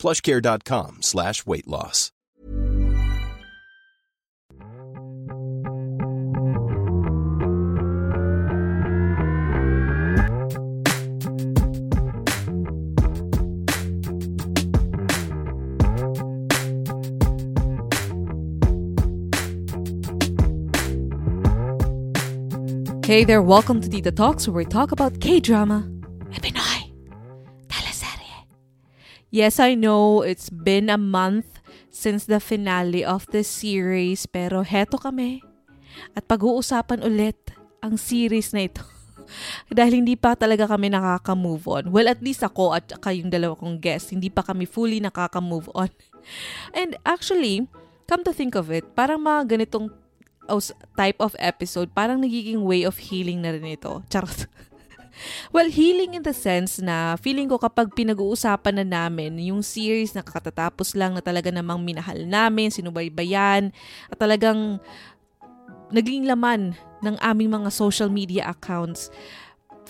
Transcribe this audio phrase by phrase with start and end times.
[0.00, 2.10] plushcare.com slash weight loss.
[23.04, 25.84] Hey there, welcome to Tita Talks where we talk about K-drama
[26.32, 26.79] and Pinoy teleserye.
[29.30, 34.98] Yes, I know it's been a month since the finale of the series pero heto
[34.98, 35.46] kami
[36.18, 37.38] at pag-uusapan ulit
[37.78, 38.82] ang series na ito.
[39.70, 41.84] Dahil hindi pa talaga kami nakaka-move on.
[41.94, 45.94] Well, at least ako at kayong dalawa kong guest, hindi pa kami fully nakaka-move on.
[46.78, 47.70] And actually,
[48.10, 49.94] come to think of it, parang mga ganitong
[50.98, 54.02] type of episode, parang nagiging way of healing na rin ito.
[54.10, 54.50] Charot.
[55.54, 60.24] Well, healing in the sense na feeling ko kapag pinag-uusapan na namin yung series na
[60.24, 63.74] kakatatapos lang na talaga namang minahal namin, sinubaybayan,
[64.08, 64.78] at talagang
[65.90, 69.10] naging laman ng aming mga social media accounts,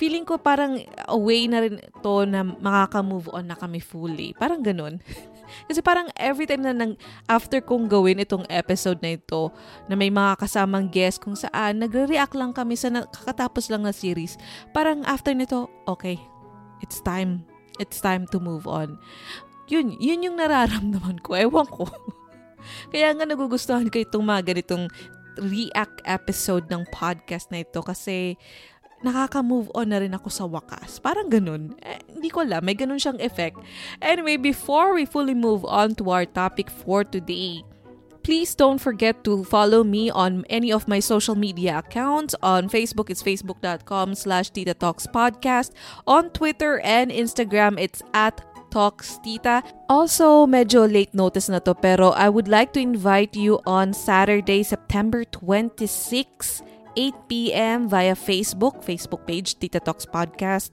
[0.01, 4.33] feeling ko parang a way na rin to na makaka-move on na kami fully.
[4.39, 4.99] Parang ganun.
[5.69, 6.95] Kasi parang every time na nang,
[7.27, 9.51] after kong gawin itong episode na ito,
[9.87, 14.39] na may mga kasamang guest kung saan, nagre-react lang kami sa kakatapos lang na series.
[14.75, 16.19] Parang after nito, okay,
[16.81, 17.45] it's time.
[17.81, 19.01] It's time to move on.
[19.71, 21.39] Yun, yun yung nararamdaman ko.
[21.39, 21.87] Ewan ko.
[22.93, 24.91] Kaya nga nagugustuhan ko itong mga ganitong
[25.41, 28.37] react episode ng podcast na ito kasi
[29.01, 31.01] nakaka-move on na rin ako sa wakas.
[31.01, 31.73] Parang ganun.
[31.81, 33.57] Eh, hindi ko alam, may ganun siyang effect.
[34.05, 37.65] Anyway, before we fully move on to our topic for today,
[38.21, 42.37] Please don't forget to follow me on any of my social media accounts.
[42.43, 45.73] On Facebook, it's facebook.com slash Tita Talks Podcast.
[46.07, 49.65] On Twitter and Instagram, it's at Talks Tita.
[49.89, 54.63] Also, medyo late notice na to, pero I would like to invite you on Saturday,
[54.63, 56.63] September 26
[56.97, 57.89] 8 p.m.
[57.89, 60.71] via Facebook, Facebook page, Tita Talks Podcast,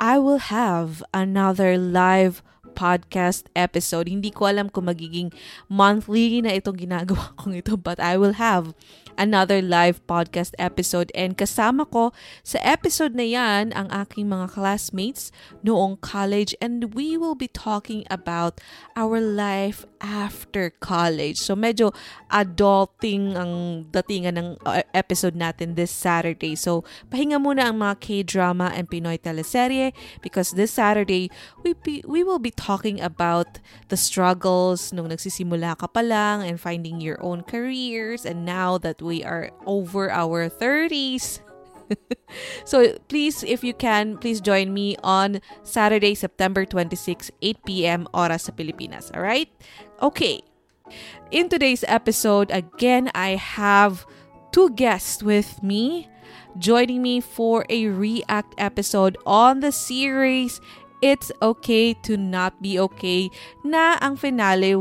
[0.00, 4.08] I will have another live podcast episode.
[4.08, 5.34] Hindi ko alam kung magiging
[5.68, 8.72] monthly na itong ginagawa kong ito, but I will have
[9.18, 11.12] another live podcast episode.
[11.12, 12.14] And kasama ko
[12.46, 15.34] sa episode na yan ang aking mga classmates
[15.66, 18.62] noong college and we will be talking about
[18.94, 21.36] our life after college.
[21.36, 21.92] So medyo
[22.32, 26.56] adulting ang datingan ng uh, episode natin this Saturday.
[26.56, 29.92] So pahinga muna ang mga K-drama and Pinoy teleserye
[30.24, 31.30] because this Saturday
[31.62, 33.60] we be, we will be talking about
[33.92, 39.04] the struggles nung nagsisimula ka pa lang and finding your own careers and now that
[39.04, 41.44] we are over our 30s.
[42.64, 48.08] so please, if you can, please join me on Saturday, September 26, 8 p.m.
[48.14, 49.10] oras sa Pilipinas.
[49.14, 49.50] All right?
[50.02, 50.40] Okay.
[51.30, 54.06] In today's episode, again, I have
[54.50, 56.08] two guests with me
[56.58, 60.60] joining me for a react episode on the series
[61.02, 63.30] It's Okay to Not Be Okay
[63.64, 64.74] na ang finale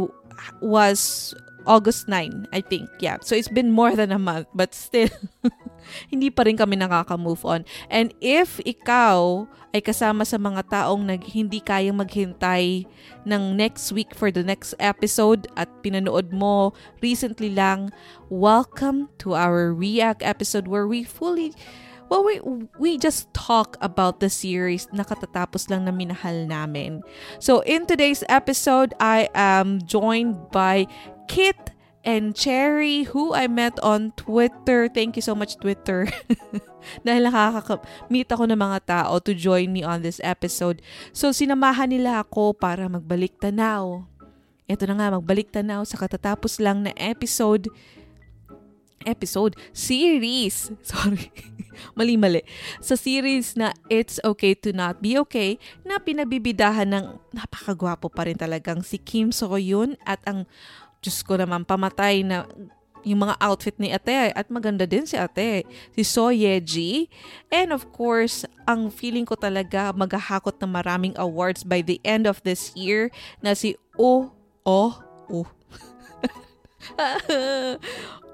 [0.63, 1.31] was
[1.65, 2.89] August 9, I think.
[2.99, 3.17] Yeah.
[3.21, 5.09] So it's been more than a month but still
[6.11, 7.65] hindi pa rin kami nakaka-move on.
[7.89, 12.85] And if ikaw ay kasama sa mga taong nag, hindi kayang maghintay
[13.25, 17.93] ng next week for the next episode at pinanood mo recently lang,
[18.29, 21.53] welcome to our React episode where we fully
[22.09, 22.41] Well, we,
[22.81, 27.05] we just talk about the series na katatapos lang na minahal namin.
[27.37, 30.89] So, in today's episode, I am joined by
[31.29, 34.89] Kit and Cherry, who I met on Twitter.
[34.89, 36.09] Thank you so much, Twitter.
[37.05, 40.81] Dahil nakaka-meet ako ng mga tao to join me on this episode.
[41.13, 44.09] So, sinamahan nila ako para magbalik tanaw.
[44.65, 47.69] Ito na nga, magbalik tanaw sa katatapos lang na episode
[49.07, 51.31] episode, series, sorry,
[51.95, 52.43] mali-mali,
[52.83, 55.55] sa series na It's Okay to Not Be Okay
[55.87, 60.49] na pinabibidahan ng napakagwapo pa rin talagang si Kim So-yun at ang
[60.99, 62.43] Diyos ko naman, pamatay na
[63.03, 65.63] yung mga outfit ni ate at maganda din si ate,
[65.95, 67.07] si So Yeji.
[67.47, 72.43] And of course, ang feeling ko talaga maghahakot ng maraming awards by the end of
[72.43, 73.07] this year
[73.39, 74.35] na si Oh
[74.67, 74.99] Oh
[75.31, 75.47] Oh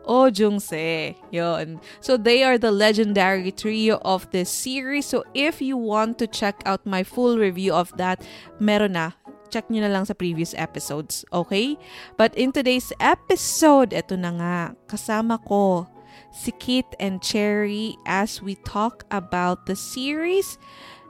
[0.05, 1.17] Oh Jung-se.
[1.33, 1.81] Yon.
[1.99, 5.09] So they are the legendary trio of this series.
[5.09, 8.21] So if you want to check out my full review of that,
[8.61, 9.17] meron na.
[9.49, 11.23] Check nyo na lang sa previous episodes.
[11.33, 11.77] Okay?
[12.17, 14.57] But in today's episode, eto na nga,
[14.87, 15.87] kasama ko
[16.31, 20.59] si Kit and Cherry as we talk about the series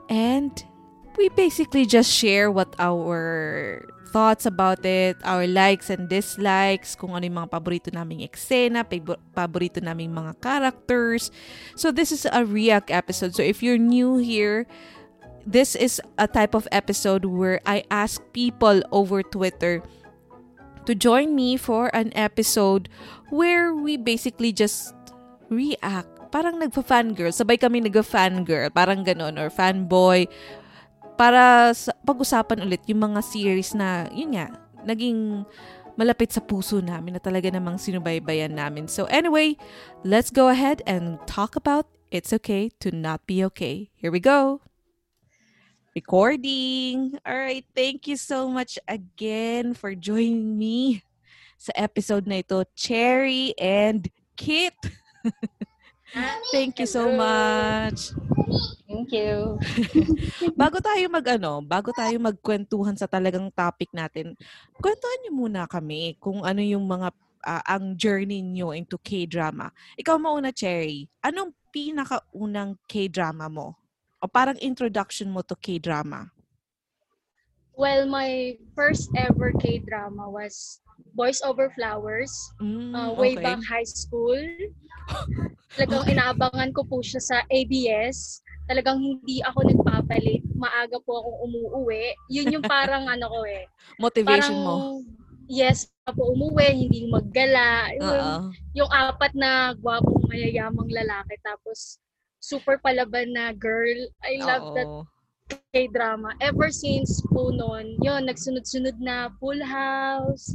[0.08, 0.52] and
[1.18, 7.26] we basically just share what our thoughts about it, our likes and dislikes, kung ano
[7.26, 8.86] yung mga paborito naming eksena,
[9.34, 11.28] paborito naming mga characters.
[11.74, 13.34] So this is a react episode.
[13.34, 14.64] So if you're new here,
[15.46, 19.80] this is a type of episode where I ask people over Twitter
[20.84, 22.90] to join me for an episode
[23.30, 24.92] where we basically just
[25.48, 26.10] react.
[26.34, 27.30] Parang nagpa-fangirl.
[27.30, 28.74] Sabay kami nagpa-fangirl.
[28.74, 29.38] Parang ganon.
[29.38, 30.26] Or fanboy
[31.16, 34.52] para sa, pag-usapan ulit yung mga series na, yun nga,
[34.84, 35.46] naging
[35.96, 38.84] malapit sa puso namin na talaga namang sinubaybayan namin.
[38.84, 39.56] So anyway,
[40.04, 43.90] let's go ahead and talk about It's Okay to Not Be Okay.
[43.96, 44.62] Here we go.
[45.96, 47.16] Recording.
[47.24, 51.00] All right, thank you so much again for joining me
[51.56, 54.04] sa episode na ito, Cherry and
[54.36, 54.76] Kit.
[56.52, 58.12] thank you so much.
[58.84, 59.56] Thank you.
[60.60, 64.36] bago tayo mag ano, bago tayo magkwentuhan sa talagang topic natin,
[64.76, 67.08] kwentuhan niyo muna kami kung ano yung mga
[67.40, 69.72] uh, ang journey niyo into K-drama.
[69.96, 71.08] Ikaw mauna, Cherry.
[71.24, 73.85] Anong pinakaunang K-drama mo?
[74.20, 76.32] O parang introduction mo to K-drama?
[77.76, 80.80] Well, my first ever K-drama was
[81.12, 82.32] Boys Over Flowers.
[82.56, 83.44] Mm, uh, way okay.
[83.44, 84.40] back high school.
[85.76, 90.42] Talagang inaabangan ko po siya sa ABS talagang hindi ako nagpapalit.
[90.58, 92.12] Maaga po akong umuuwi.
[92.30, 93.70] Yun yung parang ano ko eh.
[94.02, 94.74] Motivation parang, mo.
[95.46, 97.94] Yes, ako umuwi, hindi maggala.
[97.94, 98.50] Yung,
[98.82, 101.38] yung apat na gwapong mayayamang lalaki.
[101.46, 102.02] Tapos,
[102.46, 103.98] super palaban na girl.
[104.22, 104.76] I love Uh-oh.
[104.78, 104.88] that
[105.74, 106.34] K-drama.
[106.42, 110.54] Ever since po noon, yun, nagsunod-sunod na Full House.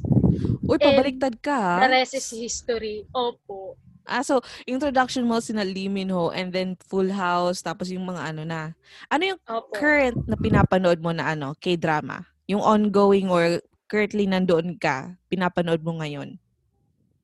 [0.68, 1.80] Uy, pabaliktad ka.
[1.84, 3.08] The rest is history.
[3.16, 3.80] Opo.
[4.04, 8.36] Ah, so, introduction mo sina Lee Min Ho and then Full House, tapos yung mga
[8.36, 8.76] ano na.
[9.08, 9.72] Ano yung Opo.
[9.78, 12.28] current na pinapanood mo na ano, K-drama?
[12.52, 16.41] Yung ongoing or currently nandoon ka, pinapanood mo ngayon?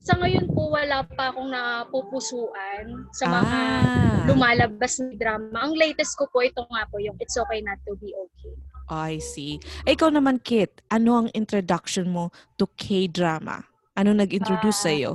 [0.07, 4.23] Sa ngayon po, wala pa akong napupusuan sa mga ah.
[4.23, 5.67] lumalabas na drama.
[5.67, 8.55] Ang latest ko po, ito nga po, yung It's Okay Not To Be Okay.
[8.87, 9.59] I see.
[9.83, 13.67] Eh, ikaw naman, Kit, ano ang introduction mo to K-drama?
[13.99, 15.11] Ano nag-introduce uh, sa'yo?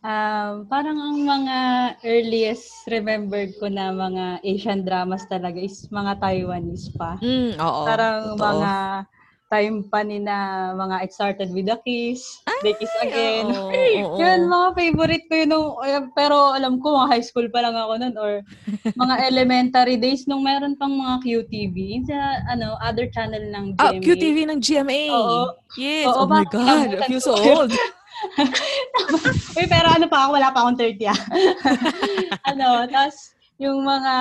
[0.00, 1.56] Um, parang ang mga
[2.00, 7.20] earliest remembered ko na mga Asian dramas talaga is mga Taiwanese pa.
[7.20, 7.82] Mm, oo.
[7.84, 8.40] Parang totoo.
[8.40, 8.72] mga
[9.52, 13.52] time pa ni na mga It Started With a Kiss, Ay, They Kiss Again.
[13.52, 15.48] Oo, oo, yun, mga favorite ko yun.
[15.52, 18.40] Nung, eh, pero alam ko, mga high school pa lang ako nun or
[19.04, 23.84] mga elementary days nung meron pang mga QTV sa ano, other channel ng GMA.
[23.84, 25.02] Ah, QTV ng GMA.
[25.12, 25.40] Oo.
[25.76, 26.08] Yes.
[26.08, 26.96] Oo, oh my God.
[26.96, 27.68] I feel so old.
[29.58, 31.20] Uy, pero ano pa ako, wala pa akong 30 ah.
[32.54, 34.14] ano, tapos yung mga,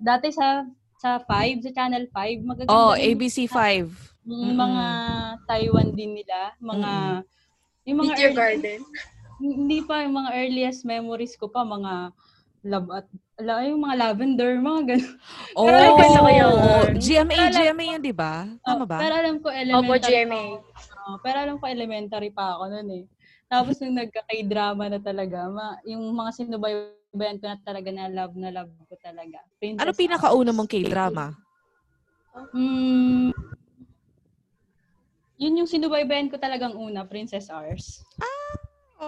[0.00, 0.64] dati sa
[1.02, 2.70] sa 5, sa Channel 5, magaganda.
[2.70, 4.11] Oh, ABC 5.
[4.26, 4.58] Yung mm-hmm.
[4.58, 4.84] mga
[5.50, 7.86] Taiwan din nila, mga, mm-hmm.
[7.90, 8.80] yung mga early, Garden.
[9.42, 12.14] Hindi pa, yung mga earliest memories ko pa, mga
[12.62, 13.06] love at
[13.42, 15.14] yung mga lavender, mga ganun.
[15.58, 16.54] Oh, pero alam ko yun.
[17.02, 18.46] GMA, pero GMA yan, di ba?
[18.62, 18.98] Tama ba?
[19.02, 19.90] Pero alam ko elementary.
[19.90, 20.42] Opo, GMA.
[20.62, 23.04] Pa, uh, pero alam ko elementary pa ako noon eh.
[23.50, 28.50] Tapos nung nagka-drama na talaga, ma, yung mga sinubaybayan ko na talaga na love na
[28.54, 29.42] love ko talaga.
[29.58, 31.34] Princess ano pinakauna mong K-drama?
[32.32, 33.28] Hmm,
[35.42, 38.06] yun yung sinubaybayan ko talagang una, Princess Ours.
[38.20, 38.54] Ah,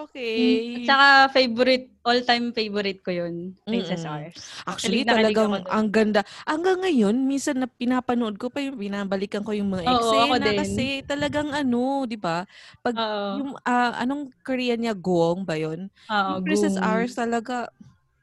[0.05, 0.59] Okay.
[0.59, 4.11] Mm, at saka favorite, all-time favorite ko yun, Princess Mm-mm.
[4.11, 4.35] Ours.
[4.67, 6.21] Actually, talagang ang ganda.
[6.43, 11.01] Hanggang ngayon, minsan na pinapanood ko pa yung binabalikan ko yung mga eksena Oo, kasi
[11.07, 12.43] talagang ano, 'di ba?
[12.83, 13.39] Pag Oo.
[13.39, 15.87] yung uh, anong Korean niya Goong ba 'yon?
[16.09, 16.85] Oo, Princess Goong.
[16.85, 17.71] Ours talaga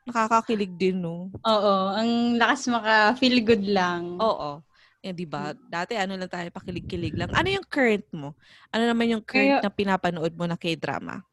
[0.07, 1.33] nakakakilig din, no?
[1.43, 4.05] Oo, ang lakas maka feel good lang.
[4.21, 4.63] Oo.
[5.03, 5.51] Eh, di ba?
[5.51, 7.35] Dati ano lang tayo, pakilig-kilig lang.
[7.35, 8.39] Ano yung current mo?
[8.71, 11.27] Ano naman yung current Kaya, na pinapanood mo na K-drama?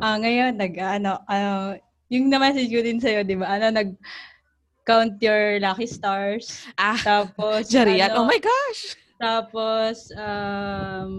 [0.00, 1.76] Ah, ngayon, nag, ano, ano,
[2.08, 3.60] yung na-message ko din sa'yo, di ba?
[3.60, 3.92] Ano, nag,
[4.88, 6.64] count your lucky stars.
[6.80, 8.16] Ah, tapos, Jarian.
[8.16, 8.96] Ano, oh my gosh!
[9.20, 11.12] Tapos, um,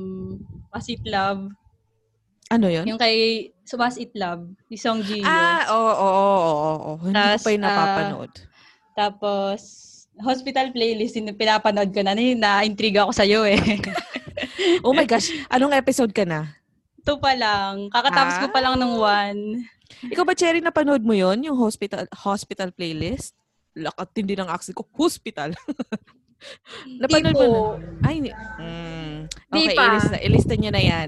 [0.74, 1.54] Was It Love.
[2.50, 2.90] Ano yun?
[2.90, 6.92] Yung kay so Was It Love, ni Song Ji Ah, oo, oo, oo, oo.
[7.06, 8.34] Hindi ko pa yung napapanood.
[8.34, 8.46] Uh,
[8.98, 9.60] tapos,
[10.22, 12.16] hospital playlist, yung pinapanood ko na.
[12.16, 13.60] Na-intriga ako sa'yo eh.
[14.86, 15.34] oh my gosh.
[15.50, 16.54] Anong episode ka na?
[17.02, 17.90] Two pa lang.
[17.90, 18.42] Kakatapos ah.
[18.46, 19.42] ko pa lang ng one.
[20.08, 23.36] Ikaw ba, Cherry, napanood mo yon yung hospital hospital playlist?
[23.76, 24.86] Lakat hindi ng accent ko.
[24.96, 25.54] Hospital.
[27.02, 27.46] napanood mo
[27.78, 28.08] na?
[28.08, 29.84] Ay, mm, okay, pa.
[29.94, 31.08] ilista, ilista niyo na yan.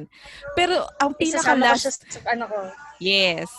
[0.53, 2.05] Pero, ang pinaka-last...
[2.25, 2.59] ano ko.
[3.01, 3.49] Yes.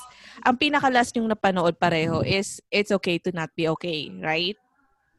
[0.42, 4.58] Ang pinaka-last yung napanood pareho is It's Okay to Not Be Okay, right?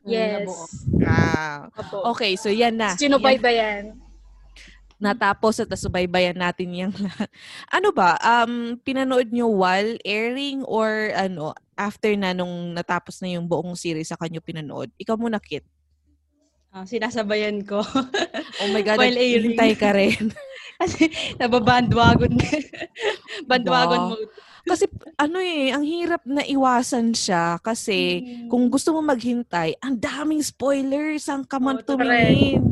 [0.05, 0.85] Yes.
[1.01, 1.67] Ah,
[2.13, 2.93] okay, so yan na.
[2.93, 4.05] Sino ba yan?
[4.95, 7.27] natapos at nasubaybayan natin yung lahat.
[7.67, 13.45] Ano ba, um, pinanood nyo while airing or ano, after na nung natapos na yung
[13.45, 14.87] buong series sa kanyo pinanood?
[14.95, 15.67] Ikaw muna, Kit.
[16.71, 17.83] Uh, sinasabayan ko.
[18.63, 19.55] oh my God, while airing.
[19.79, 20.31] ka rin.
[20.79, 21.07] Kasi
[21.39, 22.35] nababandwagon.
[23.51, 24.11] bandwagon wow.
[24.15, 24.31] mode.
[24.65, 24.89] Kasi
[25.21, 28.49] ano eh, ang hirap na iwasan siya kasi mm.
[28.49, 32.65] kung gusto mo maghintay, ang daming spoilers ang ka man oh, tumingin.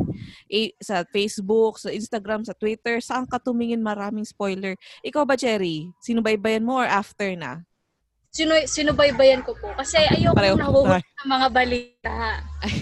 [0.50, 4.74] Eh, sa Facebook, sa Instagram, sa Twitter, saan ka tumingin maraming spoiler.
[5.06, 5.90] Ikaw ba, Cherry?
[6.02, 7.62] Sinubaybayan mo or after na?
[8.34, 9.70] Sino, sinubaybayan ko po.
[9.78, 10.58] Kasi ayoko Pareho.
[10.58, 12.14] nahuhuli ng mga balita.
[12.66, 12.82] Ay,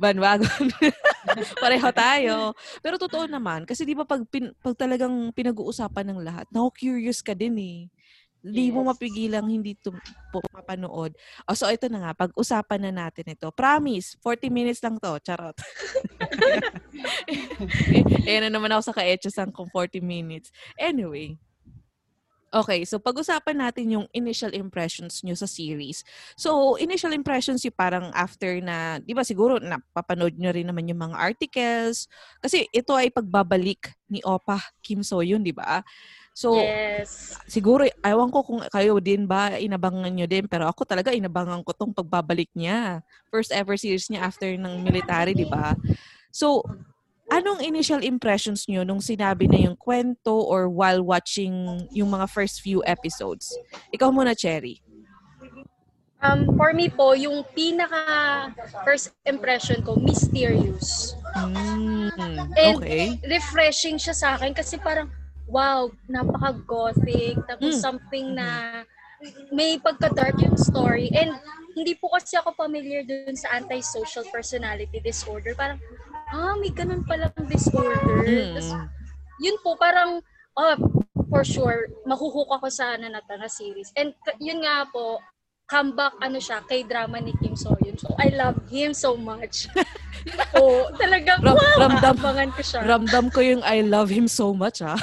[0.00, 0.72] bandwagon.
[1.64, 2.36] Pareho tayo.
[2.80, 7.36] Pero totoo naman, kasi di ba pag, pin, pag talagang pinag-uusapan ng lahat, na-curious ka
[7.36, 7.78] din eh.
[8.46, 8.74] Hindi yes.
[8.78, 9.98] mo mapigilang hindi tum-
[10.54, 11.18] mapanood.
[11.44, 13.50] O, oh, so ito na nga, pag-usapan na natin ito.
[13.50, 15.18] Promise, 40 minutes lang to.
[15.26, 15.58] Charot.
[18.30, 20.54] eh, na naman ako sa ka-etchos kung 40 minutes.
[20.78, 21.34] Anyway,
[22.56, 26.00] Okay, so pag-usapan natin yung initial impressions nyo sa series.
[26.40, 31.10] So, initial impressions yung parang after na, di ba siguro napapanood nyo rin naman yung
[31.10, 32.08] mga articles.
[32.40, 35.84] Kasi ito ay pagbabalik ni Opa Kim So Yun, di ba?
[36.36, 37.32] So, yes.
[37.48, 40.44] siguro, ayaw ko kung kayo din ba, inabangan nyo din.
[40.44, 43.00] Pero ako talaga, inabangan ko tong pagbabalik niya.
[43.32, 45.72] First ever series niya after ng military, di ba?
[46.28, 46.60] So,
[47.32, 52.60] anong initial impressions nyo nung sinabi na yung kwento or while watching yung mga first
[52.60, 53.56] few episodes?
[53.96, 54.84] Ikaw muna, Cherry.
[56.20, 58.52] Um, for me po, yung pinaka
[58.84, 61.16] first impression ko, mysterious.
[61.32, 63.16] Mm, okay.
[63.16, 65.08] And refreshing siya sa akin kasi parang,
[65.46, 67.38] wow, napaka-gothic.
[67.46, 67.82] Tapos mm.
[67.82, 68.82] something na
[69.50, 71.08] may pagka-dark yung story.
[71.14, 71.38] And
[71.76, 75.52] hindi po kasi ako familiar dun sa antisocial personality disorder.
[75.56, 75.80] Parang,
[76.32, 78.24] ah, may ganun palang disorder.
[78.26, 78.56] Mm.
[78.56, 78.68] Tapos,
[79.40, 80.20] yun po, parang,
[80.56, 80.76] oh,
[81.28, 83.90] for sure, mahuhook ako sa ano na na series.
[83.98, 85.20] And yun nga po,
[85.66, 87.98] comeback ano siya, kay drama ni Kim So Yun.
[87.98, 89.66] So I love him so much.
[90.54, 92.16] so talagang Ram, wow, ramdam,
[92.54, 92.80] ko siya.
[92.86, 94.94] Ramdam ko yung I love him so much ha.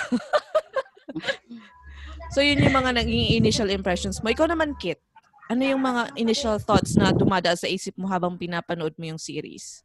[2.34, 4.32] so yun yung mga naging initial impressions mo.
[4.32, 5.04] Ikaw naman, Kit.
[5.52, 9.83] Ano yung mga initial thoughts na dumadaan sa isip mo habang pinapanood mo yung series?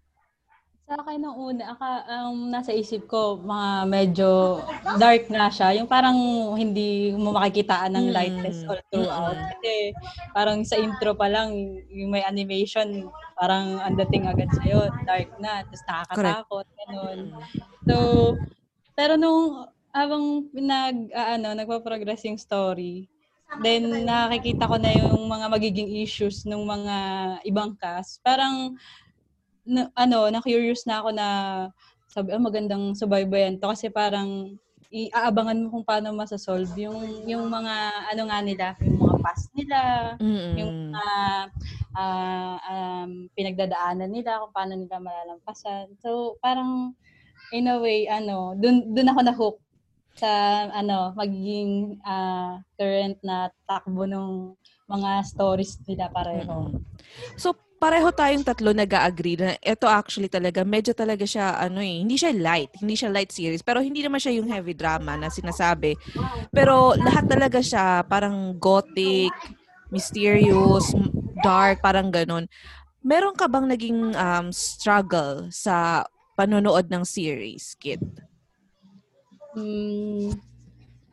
[0.88, 4.64] Sa akin nung una, aka, um, nasa isip ko, mga medyo
[4.96, 5.76] dark na siya.
[5.76, 6.16] Yung parang
[6.56, 9.36] hindi mo makikitaan ng lightness all throughout.
[9.36, 9.46] Mm.
[9.52, 9.72] Kasi
[10.32, 11.52] parang sa intro pa lang,
[11.92, 13.04] yung may animation,
[13.36, 17.18] parang ang dating agad sa'yo, dark na, tapos nakakatakot, ganun.
[17.84, 17.96] So,
[18.96, 23.12] pero nung habang nag, uh, ano, nagpa-progress yung story,
[23.60, 26.96] then nakikita ko na yung mga magiging issues ng mga
[27.44, 28.24] ibang cast.
[28.24, 28.72] Parang
[29.68, 31.28] na, ano, na-curious na ako na
[32.08, 34.56] sabi, oh, magandang subaybayan to kasi parang
[34.88, 37.74] iaabangan mo kung paano masasolve yung yung mga
[38.08, 39.80] ano nga nila, yung mga past nila,
[40.16, 40.54] mm-hmm.
[40.56, 41.44] yung uh,
[41.92, 45.92] uh, um, pinagdadaanan nila, kung paano nila malalampasan.
[46.00, 46.96] So, parang
[47.52, 49.58] in a way, ano, dun, dun ako na-hook
[50.18, 54.50] sa ano magiging uh, current na takbo ng
[54.90, 56.74] mga stories nila pareho.
[56.74, 56.82] Mm-hmm.
[57.38, 62.18] So pareho tayong tatlo nag-agree na ito actually talaga, medyo talaga siya, ano eh, hindi
[62.18, 62.74] siya light.
[62.82, 63.62] Hindi siya light series.
[63.62, 65.94] Pero hindi naman siya yung heavy drama na sinasabi.
[66.50, 69.30] Pero lahat talaga siya parang gothic,
[69.94, 70.92] mysterious,
[71.40, 72.50] dark, parang ganun.
[73.00, 76.02] Meron ka bang naging um, struggle sa
[76.34, 78.02] panonood ng series, Kit?
[79.54, 80.34] Hmm,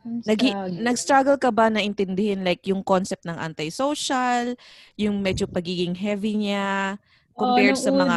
[0.06, 4.54] Nag- nag-struggle ka ba na intindihin like yung concept ng antisocial,
[4.94, 6.96] yung medyo pagiging heavy niya
[7.34, 8.16] compared oh, sa mga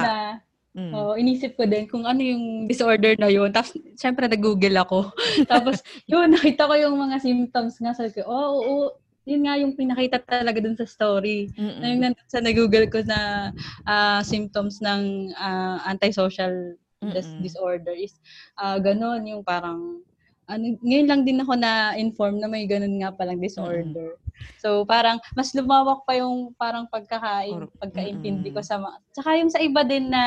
[0.70, 0.94] Mm.
[0.94, 3.50] Oh, inisip ko din kung ano yung disorder na yun.
[3.50, 5.10] Tapos, syempre, nag-google ako.
[5.52, 7.98] Tapos, yun, nakita ko yung mga symptoms nga.
[7.98, 8.88] Sabi ko, oh, oo, oh,
[9.26, 11.50] yun nga yung pinakita talaga dun sa story.
[11.58, 11.82] Mm-mm.
[11.82, 13.50] Na yung nandun sa nag-google ko na
[13.90, 18.18] uh, symptoms ng uh, antisocial dis- disorder is
[18.60, 20.04] uh, ganun, yung parang
[20.50, 24.18] ano, ngayon lang din ako na-inform na may ganun nga palang disorder.
[24.18, 24.58] Mm-hmm.
[24.58, 28.98] So, parang mas lumawak pa yung parang pagkakain, pagkaintindi ko sa mga...
[29.14, 30.24] Tsaka yung sa iba din na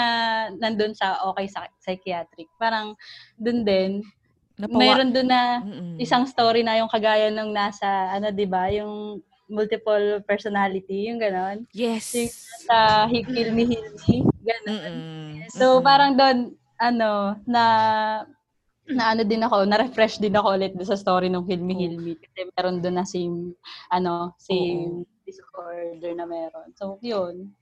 [0.57, 2.47] nandun sa okay sa psychiatric.
[2.57, 2.95] Parang
[3.35, 4.07] dun din,
[4.61, 5.97] Napawa- Meron doon na Mm-mm.
[5.97, 11.65] isang story na yung kagaya nung nasa, ano, di ba, yung multiple personality, yung ganon.
[11.73, 12.13] Yes.
[12.13, 12.31] Yung
[12.69, 14.93] sa Hikil Me Hilmi, ganon.
[15.51, 15.85] So, Mm-mm.
[15.89, 16.39] parang doon,
[16.77, 17.65] ano, na
[18.95, 22.13] na ano din ako, na-refresh din ako ulit sa story ng Hilmi Hilmi.
[22.21, 23.57] Kasi meron doon na same,
[23.91, 25.25] ano, same Oo.
[25.25, 26.69] disorder na meron.
[26.77, 27.53] So, yun.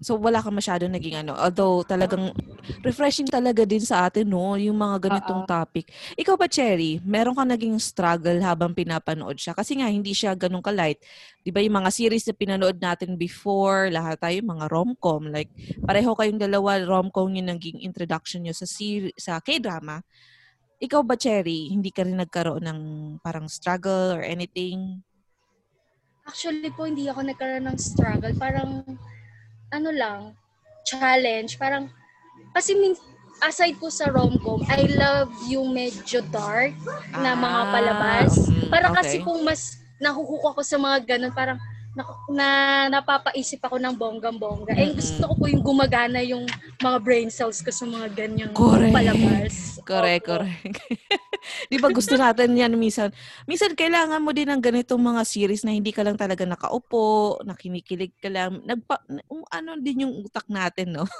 [0.00, 1.36] So, wala ka masyado naging ano.
[1.36, 2.32] Although, talagang
[2.80, 4.56] refreshing talaga din sa atin, no?
[4.56, 5.50] Yung mga ganitong Uh-oh.
[5.50, 5.92] topic.
[6.16, 9.52] Ikaw ba, Cherry, meron ka naging struggle habang pinapanood siya?
[9.52, 11.02] Kasi nga, hindi siya ganun ka-light.
[11.44, 15.28] Di ba yung mga series na pinanood natin before, lahat tayo mga rom-com.
[15.28, 15.52] Like,
[15.84, 20.00] pareho kayong dalawa, rom-com yung naging introduction nyo sa, ser- sa K-drama.
[20.78, 22.80] Ikaw ba, Cherry, hindi ka rin nagkaroon ng
[23.18, 25.02] parang struggle or anything?
[26.22, 28.30] Actually po, hindi ako nagkaroon ng struggle.
[28.38, 28.86] Parang,
[29.74, 30.38] ano lang,
[30.86, 31.58] challenge.
[31.58, 31.90] Parang,
[32.54, 32.94] kasi min,
[33.42, 36.74] aside po sa rom-com, I love yung medyo dark
[37.10, 38.32] na mga ah, palabas.
[38.46, 39.00] Mm, parang okay.
[39.02, 41.58] kasi kung mas nahuhook ako sa mga ganun, parang
[41.98, 42.48] na, na
[42.86, 44.70] napapaisip ako ng bonggang-bongga.
[44.70, 44.94] Mm-hmm.
[44.94, 46.46] Eh, gusto ko po yung gumagana yung
[46.78, 48.94] mga brain cells ko sa mga ganyang correct.
[48.94, 49.54] palabas.
[49.82, 50.30] Correct, Opo.
[50.38, 50.78] correct.
[51.72, 53.10] Di ba gusto natin yan minsan?
[53.50, 58.14] Minsan kailangan mo din ng ganitong mga series na hindi ka lang talaga nakaupo, nakinikilig
[58.22, 58.62] ka lang.
[58.62, 61.04] Nagpa, um, ano din yung utak natin, no?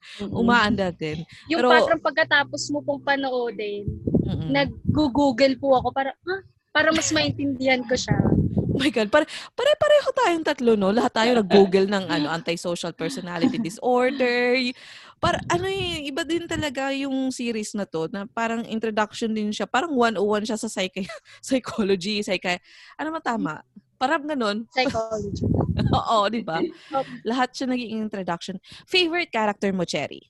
[0.00, 0.32] Mm-hmm.
[0.32, 1.22] Umaanda din.
[1.52, 3.84] Yung Pero, parang pagkatapos mo pong panoodin,
[4.24, 4.48] mm-hmm.
[4.48, 6.40] nag-google po ako para, ah,
[6.72, 8.18] para mas maintindihan ko siya
[8.80, 9.08] my God.
[9.12, 10.88] Pare, pare-pareho tayong tatlo, no?
[10.88, 14.56] Lahat tayo nag-google ng ano, antisocial personality disorder.
[15.20, 19.68] Para, ano yung, iba din talaga yung series na to, na parang introduction din siya.
[19.68, 21.04] Parang 101 siya sa psych-
[21.44, 22.56] psychology, psychi...
[22.96, 23.60] Ano matama?
[24.00, 24.64] Parang ganun.
[24.72, 25.44] Psychology.
[26.00, 26.64] Oo, di ba?
[27.28, 28.56] Lahat siya naging introduction.
[28.88, 30.24] Favorite character mo, Cherry?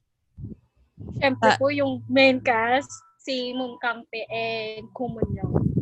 [1.16, 2.90] Siyempre uh, po yung main cast,
[3.23, 5.28] si Kangpe and Kumun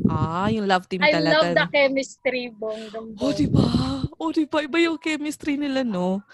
[0.09, 1.29] Ah, yung love team I talaga.
[1.29, 3.65] I love the chemistry, bonggang Oh, di ba?
[4.17, 4.65] Oh, di ba?
[4.65, 6.25] Iba yung chemistry nila, no?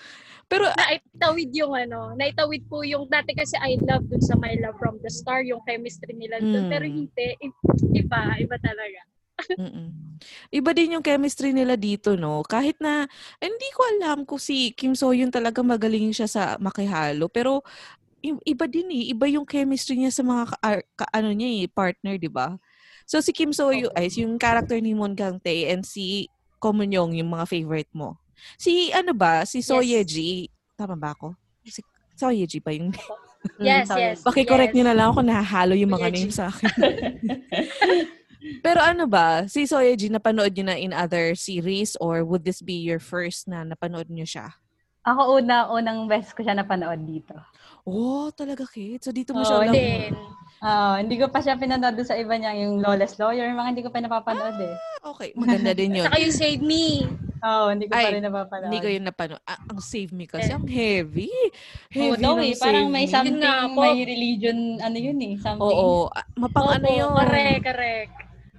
[0.46, 4.76] Pero, naitawid yung ano, naitawid po yung, dati kasi I love dun sa My Love
[4.78, 6.68] From The Star, yung chemistry nila dun.
[6.68, 6.70] Mm.
[6.70, 7.26] Pero hindi,
[7.96, 9.00] iba, iba talaga.
[10.54, 12.40] Iba din yung chemistry nila dito, no?
[12.46, 13.04] Kahit na,
[13.42, 17.26] hindi ko alam kung si Kim So Yun talaga magaling siya sa makihalo.
[17.28, 17.60] Pero,
[18.22, 19.10] iba din eh.
[19.12, 20.58] Iba yung chemistry niya sa mga ka,
[20.96, 22.56] ka, ano niya eh, partner, di ba?
[23.04, 27.16] So, si Kim So Yu, ay, yung character ni Moon Gang Tae and si Komunyong
[27.20, 28.16] yung mga favorite mo.
[28.56, 30.08] Si, ano ba, si So yes.
[30.08, 31.36] Yeji, tama ba ako?
[31.64, 31.84] Si
[32.16, 32.92] So Yeji ba yung...
[33.60, 34.24] Yes, yes.
[34.24, 34.76] Paki-correct yes.
[34.76, 36.72] niyo na lang ako nahahalo yung mga names sa akin.
[38.64, 42.76] Pero ano ba, si Soyeji, napanood niyo na in other series or would this be
[42.76, 44.52] your first na napanood niyo siya?
[45.04, 47.36] Ako una, unang best ko siya napanood dito.
[47.84, 49.00] Oh, talaga, Kate?
[49.04, 50.16] So dito mo oh, siya lang...
[50.64, 53.92] Uh, hindi ko pa siya pinanood sa iba niya, yung Lawless Lawyer, mga hindi ko
[53.92, 54.72] pa napapanood eh.
[55.04, 56.08] Ah, okay, maganda din yun.
[56.08, 57.04] Saka yung Save Me.
[57.44, 58.66] Oo, oh, hindi ko Ay, pa rin napapanood.
[58.72, 59.42] Hindi ko yun napanood.
[59.44, 61.28] Ah, ang Save Me kasi, ang heavy.
[61.92, 62.56] Heavy oh, no, eh.
[62.56, 63.44] Parang may something,
[63.76, 65.68] may religion, ano yun eh, something.
[65.68, 66.08] Oo,
[66.40, 67.12] mapang ano yun.
[67.12, 68.12] Correct, correct.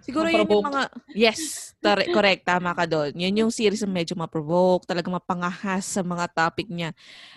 [0.05, 0.83] Siguro yun yung mga,
[1.17, 3.17] yes, tar- correct, tama ka doon.
[3.17, 6.93] Yun yung series na medyo ma-provoke, talaga mapangahas sa mga topic niya.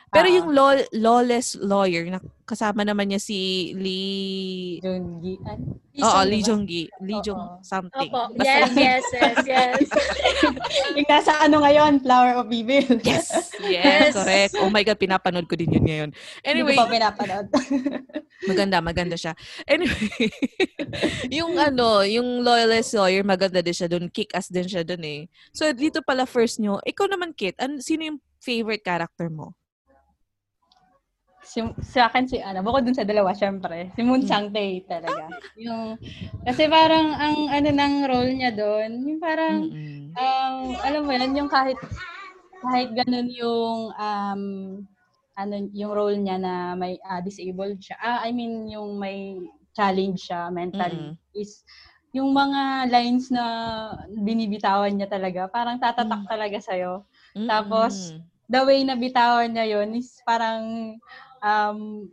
[0.08, 4.80] Pero uh, yung law, lawless lawyer, na kasama naman niya si Lee...
[4.80, 5.36] Jonggi.
[6.00, 6.88] Oo, Lee Jonggi.
[7.04, 8.08] Lee Jong something.
[8.08, 8.32] Opo.
[8.40, 9.84] Yes, yes, yes, yes.
[10.96, 12.88] yung nasa ano ngayon, Flower of Evil.
[13.04, 14.56] Yes, yes, correct.
[14.64, 16.10] Oh my God, pinapanood ko din yun ngayon.
[16.40, 16.72] Anyway.
[16.72, 17.46] Hindi ko pa pinapanood.
[18.50, 19.36] maganda, maganda siya.
[19.68, 20.32] Anyway,
[21.28, 24.08] yung ano, yung lawless lawyer, maganda din siya doon.
[24.08, 25.20] Kick-ass din siya doon eh.
[25.52, 26.80] So, dito pala first nyo.
[26.80, 29.52] Ikaw naman, Kit, an, sino yung favorite character mo?
[31.48, 35.32] Si, sa akin si ano, bukod dun sa dalawa, syempre, si Moon Changtae talaga.
[35.56, 35.96] Yung,
[36.44, 39.64] kasi parang ang ano ng role niya doon, yung parang,
[40.12, 41.80] um, alam mo yan, yung kahit,
[42.60, 44.42] kahit ganun yung, um,
[45.38, 47.96] ano, yung role niya na may uh, disabled siya.
[48.02, 49.40] Ah, I mean, yung may
[49.72, 51.38] challenge siya mentally mm-hmm.
[51.38, 51.62] is
[52.10, 53.44] yung mga lines na
[54.10, 56.32] binibitawan niya talaga, parang tatatak mm-hmm.
[56.34, 57.06] talaga sa'yo.
[57.38, 57.48] Mm-hmm.
[57.48, 58.18] Tapos,
[58.50, 60.96] the way na bitawan niya yon is parang
[61.42, 62.08] um,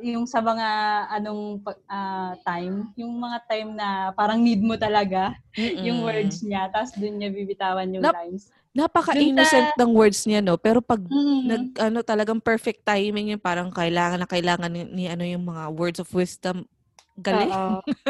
[0.00, 0.68] yung sa mga
[1.08, 5.84] anong uh, time, yung mga time na parang need mo talaga Mm-mm.
[5.88, 8.52] yung words niya, tapos dun niya bibitawan yung Nap- lines.
[8.76, 10.60] Napaka-innocent ta- ng words niya, no?
[10.60, 11.40] Pero pag mm-hmm.
[11.48, 15.72] nag, ano, talagang perfect timing yung parang kailangan na kailangan ni, ni ano yung mga
[15.72, 16.68] words of wisdom.
[17.16, 17.48] Galing.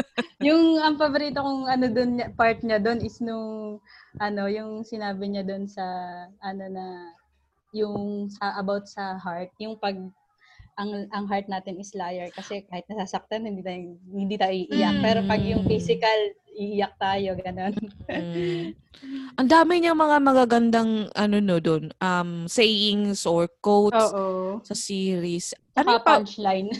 [0.47, 3.79] yung ang paborito kong ano doon part niya doon is nung
[4.19, 5.87] ano yung sinabi niya doon sa
[6.43, 7.15] ano na
[7.71, 9.95] yung sa about sa heart, yung pag
[10.77, 13.81] ang ang heart natin is liar kasi kahit nasasaktan hindi tayo
[14.13, 14.95] hindi tayo iiyak.
[15.01, 15.03] Mm.
[15.03, 16.19] Pero pag yung physical
[16.53, 17.73] iiyak tayo ganun.
[18.05, 18.77] mm.
[19.37, 24.61] Ang dami niyang mga magagandang ano no doon, um sayings or quotes Oo.
[24.61, 25.53] sa series.
[25.77, 26.73] Ano pa punchline?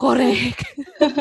[0.00, 0.64] Correct.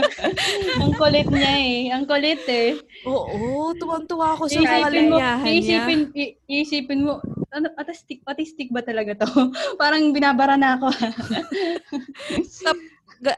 [0.83, 1.79] ang kulit niya eh.
[1.91, 2.79] Ang kulit eh.
[3.03, 5.31] Oo, tuwang-tuwa ako sa mga niya.
[5.43, 6.01] Iisipin,
[6.47, 7.19] iisipin mo,
[7.51, 9.29] ano, autistic, autistic ba talaga to?
[9.81, 10.87] Parang binabara na ako.
[12.63, 12.71] sa,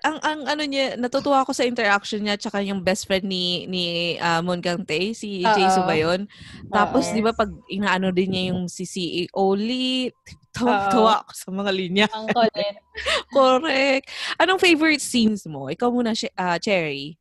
[0.06, 4.13] ang ang ano niya natutuwa ako sa interaction niya tsaka yung best friend ni ni
[4.22, 6.30] uh, Mon Gante si uh Jaisu ba yun?
[6.70, 10.13] Tapos 'di ba pag inaano din niya yung si CEO Lee
[10.52, 12.08] Tawa-tawa ako sa mga linya.
[12.12, 12.76] Ang kulit.
[13.36, 14.06] Correct.
[14.36, 15.72] Anong favorite scenes mo?
[15.72, 17.16] Ikaw muna, uh, Cherry.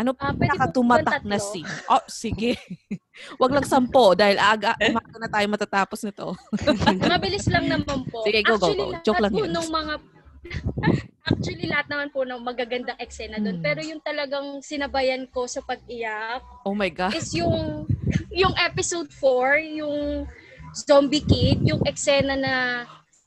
[0.00, 1.68] Ano uh, pinakatumatak na scene?
[1.90, 2.56] Oh, sige.
[3.42, 6.32] Wag lang sampo dahil aga, umaga na tayo matatapos nito.
[7.12, 8.24] Mabilis lang naman po.
[8.24, 9.04] Sige, go, Actually, go, go.
[9.04, 9.52] Joke lang yun.
[9.52, 9.94] Nung mga
[11.20, 13.60] Actually, lahat naman po ng magagandang eksena doon.
[13.60, 13.64] Hmm.
[13.64, 17.12] Pero yung talagang sinabayan ko sa pag-iyak oh my God.
[17.12, 17.84] is yung
[18.32, 20.24] yung episode 4, yung
[20.74, 22.54] zombie kid, yung eksena na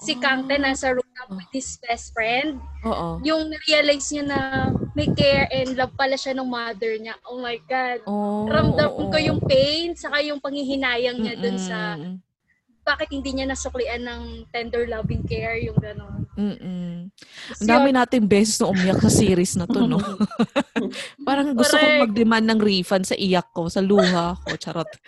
[0.03, 0.61] si Kangte ah.
[0.61, 2.59] nasa room with his best friend.
[2.83, 3.23] Oo.
[3.23, 4.39] Yung realize niya na
[4.91, 7.15] may care and love pala siya ng mother niya.
[7.23, 8.03] Oh my God.
[8.03, 11.95] Oh, Ramdam oh, ko yung pain, saka yung panghihinayang niya dun sa
[12.83, 16.27] bakit hindi niya nasuklian ng tender loving care, yung gano'n.
[16.35, 17.07] Mm-mm.
[17.63, 20.03] Ang dami nating beses na umiyak sa series na to, no?
[21.27, 21.87] Parang gusto Correct.
[21.87, 24.89] kong mag-demand ng refund sa iyak ko, sa luha ko, charot.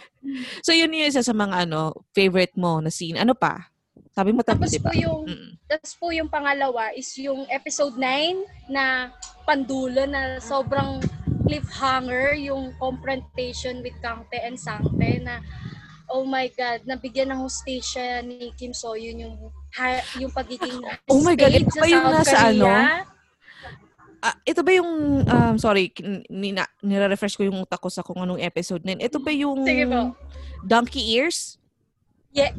[0.66, 3.14] So, yun yung isa sa mga ano, favorite mo na scene.
[3.14, 3.70] Ano pa?
[4.10, 5.52] Sabi mo tapos, tapos po yung mm.
[5.70, 9.14] tapos po yung pangalawa is yung episode 9 na
[9.46, 10.98] pandulo na sobrang
[11.46, 15.46] cliffhanger yung confrontation with Kangte and Sangte na
[16.10, 19.36] oh my God, nabigyan ng hostisya ni Kim So Yun yung
[19.78, 22.68] ha, yung pagiging Oh my God, ito ba yung nasa ano?
[24.26, 25.94] Uh, ito ba yung, um, sorry,
[26.34, 29.86] nina, nire-refresh ko yung utak ko sa kung anong episode na Ito ba yung Sige
[29.86, 30.18] po.
[30.66, 31.62] Donkey Ears?
[32.34, 32.58] Yeah.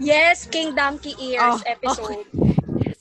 [0.00, 2.24] Yes, King Donkey Ears oh, episode.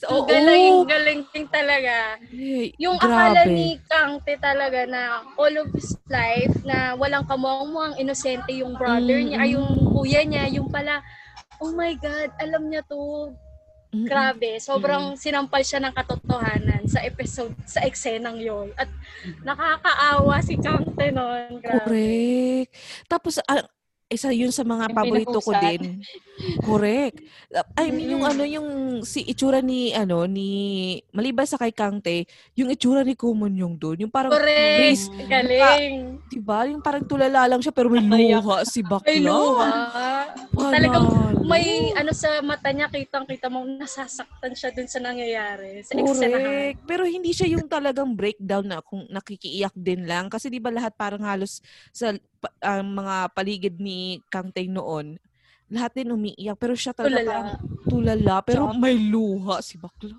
[0.05, 2.21] So, galing, galing din talaga.
[2.29, 3.09] Hey, yung grabe.
[3.09, 9.17] akala ni Kangte talaga na all of his life na walang kamuang-muang inosente yung brother
[9.17, 9.33] mm-hmm.
[9.33, 11.01] niya, ay yung kuya niya, yung pala,
[11.57, 13.33] oh my God, alam niya to.
[13.95, 14.05] Mm-hmm.
[14.11, 15.23] Grabe, sobrang mm-hmm.
[15.23, 18.91] sinampal siya ng katotohanan sa episode, sa eksenang yon At
[19.41, 21.63] nakakaawa si Kangte noon.
[21.63, 22.69] Correct.
[23.07, 23.65] Tapos, uh,
[24.05, 25.97] isa yun sa mga yung paborito ko din.
[26.61, 27.25] Correct.
[27.73, 28.67] I mean, yung ano, yung
[29.01, 30.49] si itsura ni, ano, ni,
[31.09, 34.05] maliban sa kay Kangte, yung itsura ni Kumon yung doon.
[34.05, 34.77] Yung parang, Correct.
[34.77, 36.21] Face, Galing.
[36.21, 36.69] Uh, diba?
[36.69, 39.09] Yung parang tulala lang siya, pero may luha si Bakla.
[39.09, 39.69] May luha.
[40.53, 41.05] Talagang
[41.45, 45.81] may ano sa mata niya, kitang-kita mo, nasasaktan siya dun sa nangyayari.
[45.81, 46.77] Sa Correct.
[46.85, 50.29] Pero hindi siya yung talagang breakdown na kung nakikiiyak din lang.
[50.29, 52.13] Kasi di ba lahat parang halos sa
[52.43, 55.19] uh, mga paligid ni Kang Tay noon,
[55.69, 56.57] lahat din umiiyak.
[56.59, 57.33] Pero siya talaga tulala.
[57.33, 57.51] parang
[57.89, 58.35] tulala.
[58.45, 60.17] Pero so, may luha si Bakla.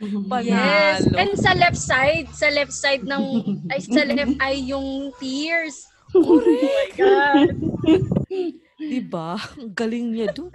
[0.30, 0.50] Panalo.
[0.50, 1.06] Yes.
[1.14, 3.24] And sa left side, sa left side ng,
[3.70, 5.86] ay sa left ay yung tears.
[6.12, 7.48] Oh my God.
[8.82, 9.38] diba?
[9.56, 10.52] Ang galing niya doon.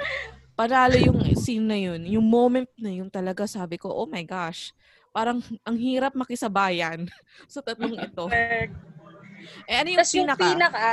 [0.58, 2.02] Panalo yung scene na yun.
[2.06, 4.74] Yung moment na yun talaga sabi ko, oh my gosh.
[5.14, 7.08] Parang ang hirap makisabayan
[7.52, 8.26] sa tatlong ito.
[9.68, 10.42] Eh, ano yung Tas pinaka?
[10.42, 10.88] yung pinaka,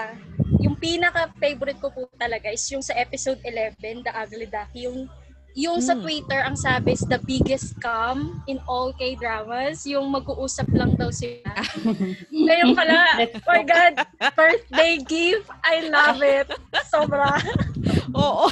[0.60, 5.08] yung pinaka favorite ko po talaga is yung sa episode 11, The Ugly Ducky, yung
[5.54, 6.02] yung sa hmm.
[6.02, 9.86] Twitter, ang sabi is the biggest scam in all K-dramas.
[9.86, 11.54] Yung mag-uusap lang daw sila.
[12.34, 13.94] Ngayon pala, oh my God,
[14.34, 15.46] birthday gift.
[15.62, 16.50] I love it.
[16.90, 17.38] Sobra.
[18.14, 18.46] Oo.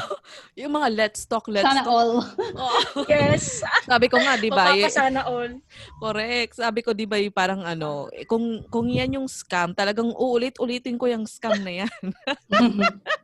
[0.58, 1.90] Yung mga let's talk, let's sana talk.
[1.90, 2.12] all.
[2.58, 3.04] Oh.
[3.12, 3.64] Yes.
[3.84, 4.72] Sabi ko nga, di ba?
[4.88, 5.58] sana all.
[5.98, 6.60] Correct.
[6.60, 11.26] Sabi ko, di ba, parang ano, kung, kung yan yung scam, talagang uulit-ulitin ko yung
[11.26, 12.02] scam na yan.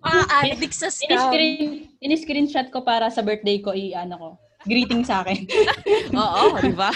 [0.07, 1.15] ah, addict sa scam.
[1.15, 1.61] In-screen,
[2.01, 4.29] in-screenshot ko para sa birthday ko, i-ano ko.
[4.67, 5.47] Greeting sa akin.
[6.19, 6.91] Oo, di ba?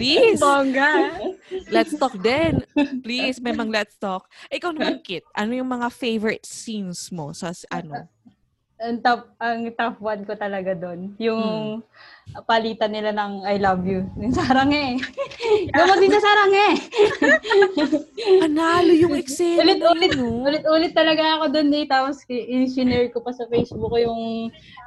[0.00, 0.40] Please.
[0.40, 1.20] Bongga.
[1.68, 2.64] Let's talk din.
[3.04, 4.24] Please, memang let's talk.
[4.48, 8.08] Ikaw naman, Kit, ano yung mga favorite scenes mo sa ano?
[8.78, 12.46] Ang top ang top one ko talaga doon yung hmm.
[12.46, 14.94] palitan nila ng I love you yung sarang eh.
[15.74, 16.74] Gamo din sa sarang eh.
[18.46, 20.46] Panalo yung eksena ulit ulit no?
[20.46, 24.22] ulit ulit talaga ako doon eh tapos i-share ko pa sa Facebook ko yung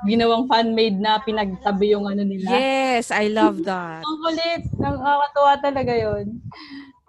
[0.07, 2.47] ginawang fan made na pinagtabi yung ano nila.
[2.47, 4.07] Yes I love that.
[4.07, 6.39] Ang kulit nakakatuwa talaga yon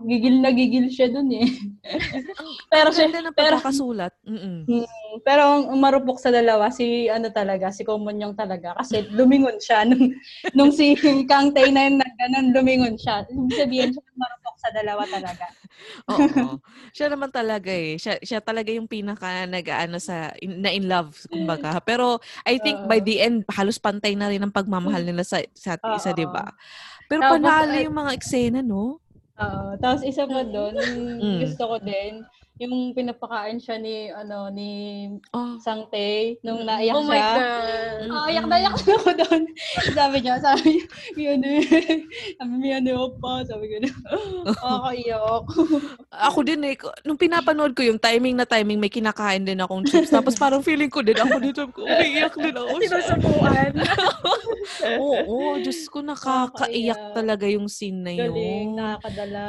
[0.06, 1.46] gigil na gigil siya dun eh.
[2.72, 4.12] pero siya, na pagkakasulat.
[4.26, 4.66] Mm-mm.
[4.66, 8.74] Hmm, pero ang marupok sa dalawa, si ano talaga, si Komonyong talaga.
[8.78, 9.84] Kasi lumingon siya.
[9.86, 10.14] Nung,
[10.56, 10.94] nung si
[11.26, 13.26] Kang Tay na yun, ganun, lumingon siya.
[13.28, 15.46] Ibig sabihin siya marupok sa dalawa talaga.
[16.14, 16.62] Oo.
[16.94, 17.98] siya naman talaga eh.
[17.98, 21.82] Siya, siya talaga yung pinaka nag-ano sa, in, na in love, kumbaga.
[21.82, 25.42] Pero I think uh, by the end, halos pantay na rin ang pagmamahal nila sa,
[25.52, 26.46] sa isa, di ba?
[27.10, 29.01] Pero panalo yung mga eksena, no?
[29.40, 29.76] Oo.
[29.80, 31.38] Tapos isa pa doon, mm.
[31.46, 32.20] gusto ko din,
[32.62, 34.70] yung pinapakain siya ni ano ni
[35.34, 35.58] oh.
[35.58, 37.10] Sangte nung naiyak oh siya.
[37.10, 37.82] Oh my god.
[38.06, 39.42] Oh, iyak na iyak ako doon.
[39.98, 40.86] sabi niya, sabi niya,
[41.18, 41.62] yun eh.
[42.38, 43.42] Sabi niya, ano pa.
[43.42, 43.90] Sabi ko na,
[44.46, 45.44] nakakaiyak.
[46.10, 46.74] ako din eh.
[47.02, 50.14] Nung pinapanood ko yung timing na timing, may kinakain din akong chips.
[50.14, 51.62] Tapos parang feeling ko din ako dito.
[51.74, 52.74] Umiiyak din ako.
[52.78, 53.72] Sinusubuan.
[55.02, 58.30] Oo, oh, Diyos ko, nakakaiyak talaga yung scene na yun.
[58.30, 59.42] Galing, nakakadala.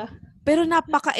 [0.43, 1.15] Pero napaka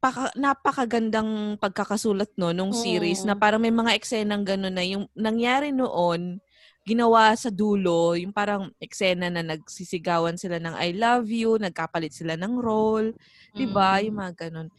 [0.00, 3.26] napaka, napakagandang pagkakasulat no nung series mm.
[3.28, 6.40] na parang may mga eksenang gano'n na yung nangyari noon
[6.80, 12.40] ginawa sa dulo, yung parang eksena na nagsisigawan sila ng I love you, nagkapalit sila
[12.40, 13.52] ng role, mm.
[13.52, 14.00] 'di ba?
[14.00, 14.72] Yung mga ganun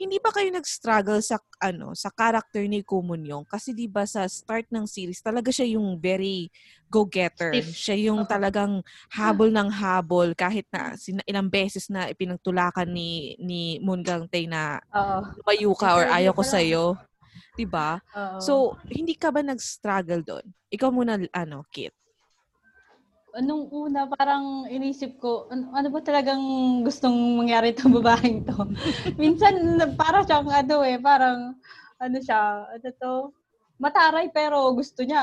[0.00, 4.72] hindi ba kayo nag-struggle sa ano sa character ni Kumunyong kasi 'di ba sa start
[4.72, 6.48] ng series talaga siya yung very
[6.88, 7.68] go-getter.
[7.76, 8.80] Siya yung talagang
[9.12, 14.80] habol ng habol kahit na sina, ilang beses na ipinagtulakan ni ni Mungang Tay na
[15.36, 16.96] lumayo ka or ayaw ko sa iyo.
[17.54, 18.00] 'Di ba?
[18.40, 20.46] So, hindi ka ba nag-struggle doon?
[20.72, 21.92] Ikaw muna ano, Kit
[23.38, 26.42] nung una, parang inisip ko, ano, ano ba talagang
[26.82, 28.66] gustong mangyari itong babaeng to?
[29.14, 31.54] Minsan, para siyang ano eh, parang,
[32.02, 33.14] ano siya, ano to,
[33.80, 35.22] mataray pero gusto niya,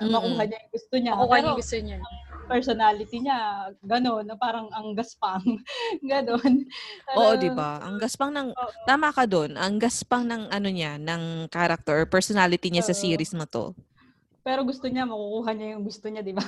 [0.00, 0.08] mm-hmm.
[0.08, 1.12] makuha niya yung gusto niya.
[1.12, 1.98] Makuha niya gusto niya.
[2.48, 3.38] Personality niya,
[3.84, 5.44] gano'n, na parang ang gaspang.
[6.10, 6.54] gano'n.
[7.12, 7.76] Oo, di ba?
[7.84, 12.72] Ang gaspang ng, uh, tama ka doon, ang gaspang ng ano niya, ng character, personality
[12.72, 13.76] niya uh, sa series na to.
[14.42, 16.44] Pero gusto niya, makukuha niya yung gusto niya, di ba?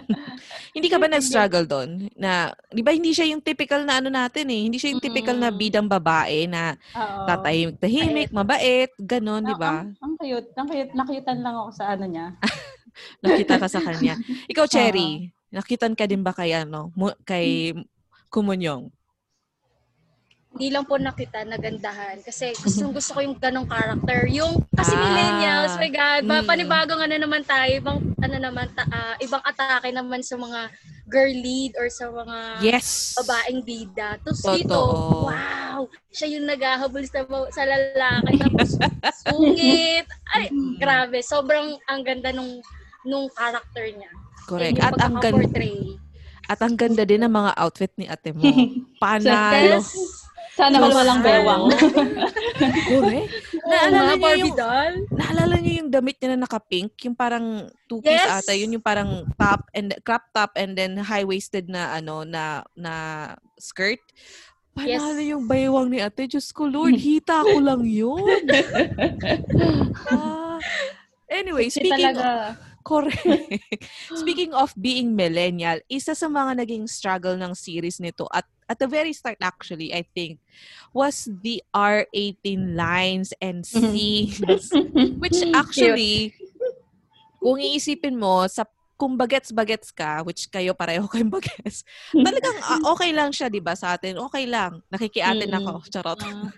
[0.76, 2.08] hindi ka ba nag-struggle doon?
[2.16, 4.60] Na, di ba hindi siya yung typical na ano natin eh.
[4.64, 6.80] Hindi siya yung typical na bidang babae na
[7.28, 9.84] tatahimik, tahimik, mabait, ganon, di ba?
[9.84, 10.48] Ang, ang cute.
[10.56, 10.92] Ang cute.
[10.96, 12.26] Nakitan lang ako sa ano niya.
[13.22, 14.16] Nakita ka sa kanya.
[14.48, 16.92] Ikaw, Cherry, nakitan ka din ba kay ano,
[17.24, 17.76] kay
[18.32, 18.90] Kumunyong?
[20.56, 24.24] Hindi lang po nakita nagandahan kasi gustong gusto ko yung ganong character.
[24.32, 26.48] Yung kasi ah, millennials my god mm.
[26.48, 30.72] panibagong ano naman tayo ibang ano naman ta, uh, ibang atake naman sa mga
[31.12, 33.20] girl lead or sa mga yes.
[33.20, 34.16] babaeng bida.
[34.24, 34.80] Tapos dito
[35.28, 38.70] wow siya yung naghahabol sa sa lalaki tapos
[39.28, 40.08] sungit.
[40.32, 40.48] Ay
[40.80, 42.64] grabe sobrang ang ganda nung
[43.04, 44.08] nung character niya.
[44.48, 44.80] Correct.
[44.80, 45.44] At ang ganda
[46.46, 48.40] at ang ganda din ng mga outfit ni ate mo.
[49.04, 49.84] Panalo.
[50.56, 51.68] Sana so, walang bewang.
[52.88, 53.28] Correct.
[53.68, 54.56] naalala niyo yung,
[55.12, 56.96] naalala niyo yung damit niya na naka-pink?
[57.04, 58.40] Yung parang two-piece yes.
[58.40, 58.56] ata.
[58.56, 62.92] Yun yung parang top and crop top and then high-waisted na ano na na
[63.60, 64.00] skirt.
[64.72, 65.36] Panalo yes.
[65.36, 66.24] yung baywang ni ate.
[66.24, 68.48] Diyos ko, Lord, hita ko lang yun.
[70.08, 70.56] uh,
[71.28, 73.26] anyway, speaking of, Correct.
[74.14, 78.86] Speaking of being millennial, isa sa mga naging struggle ng series nito at at the
[78.86, 80.38] very start actually, I think,
[80.92, 83.90] was the R18 lines and mm-hmm.
[83.92, 84.70] scenes.
[85.22, 86.34] which actually,
[87.38, 93.12] kung iisipin mo, sa kung bagets-bagets ka, which kayo pareho kayong bagets, talagang uh, okay
[93.12, 94.16] lang siya, di ba, sa atin?
[94.16, 94.80] Okay lang.
[94.88, 95.68] Nakikiatin mm-hmm.
[95.68, 95.72] ako.
[95.92, 96.20] Charot.
[96.24, 96.48] Uh.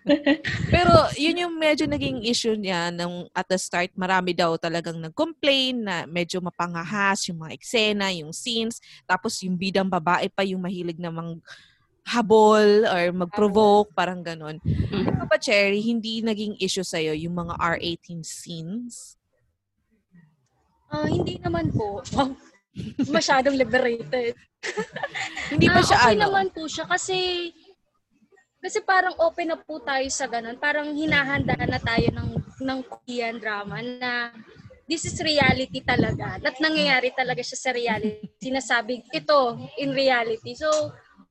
[0.71, 5.83] Pero yun yung medyo naging issue niya nung at the start, marami daw talagang nag-complain
[5.83, 8.79] na medyo mapangahas yung mga eksena, yung scenes.
[9.03, 11.43] Tapos yung bidang babae pa yung mahilig namang
[12.09, 14.57] habol or mag-provoke, parang ganon.
[14.65, 15.13] Mm-hmm.
[15.13, 19.21] Ano ba, Cherry, hindi naging issue sa'yo yung mga R18 scenes?
[20.89, 22.01] Ah, hindi naman po.
[23.17, 24.33] Masyadong liberated.
[25.53, 26.23] hindi pa ah, siya okay ano?
[26.33, 27.53] naman po siya kasi
[28.59, 30.59] kasi parang open na po tayo sa ganun.
[30.59, 32.31] Parang hinahanda na tayo ng
[32.65, 34.35] ng Korean drama na
[34.89, 36.41] this is reality talaga.
[36.41, 38.25] At nangyayari talaga siya sa reality.
[38.41, 40.57] Sinasabi ito in reality.
[40.57, 40.67] So,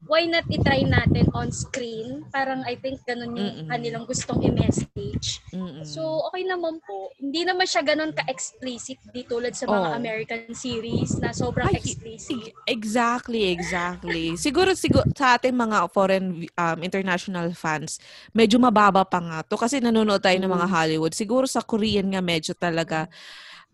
[0.06, 2.22] why not i-try natin on screen?
[2.30, 3.68] Parang I think ganun yung Mm-mm.
[3.68, 5.42] kanilang gustong i-message.
[5.50, 5.82] Mm-mm.
[5.82, 7.10] So, okay naman po.
[7.18, 9.98] Hindi naman siya ganun ka-explicit di tulad sa mga oh.
[9.98, 12.54] American series na sobrang Ay, explicit.
[12.70, 14.38] Exactly, exactly.
[14.38, 17.98] siguro, siguro sa ating mga foreign um, international fans,
[18.38, 20.46] medyo mababa pa nga to kasi nanonood tayo mm.
[20.46, 20.74] ng mga mm.
[20.78, 21.14] Hollywood.
[21.18, 23.10] Siguro sa Korean nga medyo talaga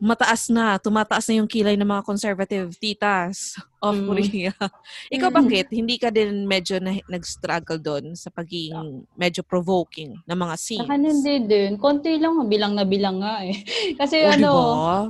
[0.01, 4.05] mataas na, tumataas na yung kilay ng mga conservative titas of mm.
[4.09, 4.53] Korea.
[5.15, 5.35] Ikaw mm.
[5.37, 5.67] bakit?
[5.71, 10.83] Hindi ka din medyo na, nag-struggle doon sa pagiging medyo provoking na mga scenes?
[10.83, 11.79] Saka hindi din.
[11.79, 13.55] Konti lang, bilang na bilang nga eh.
[13.99, 14.51] Kasi oh, ano,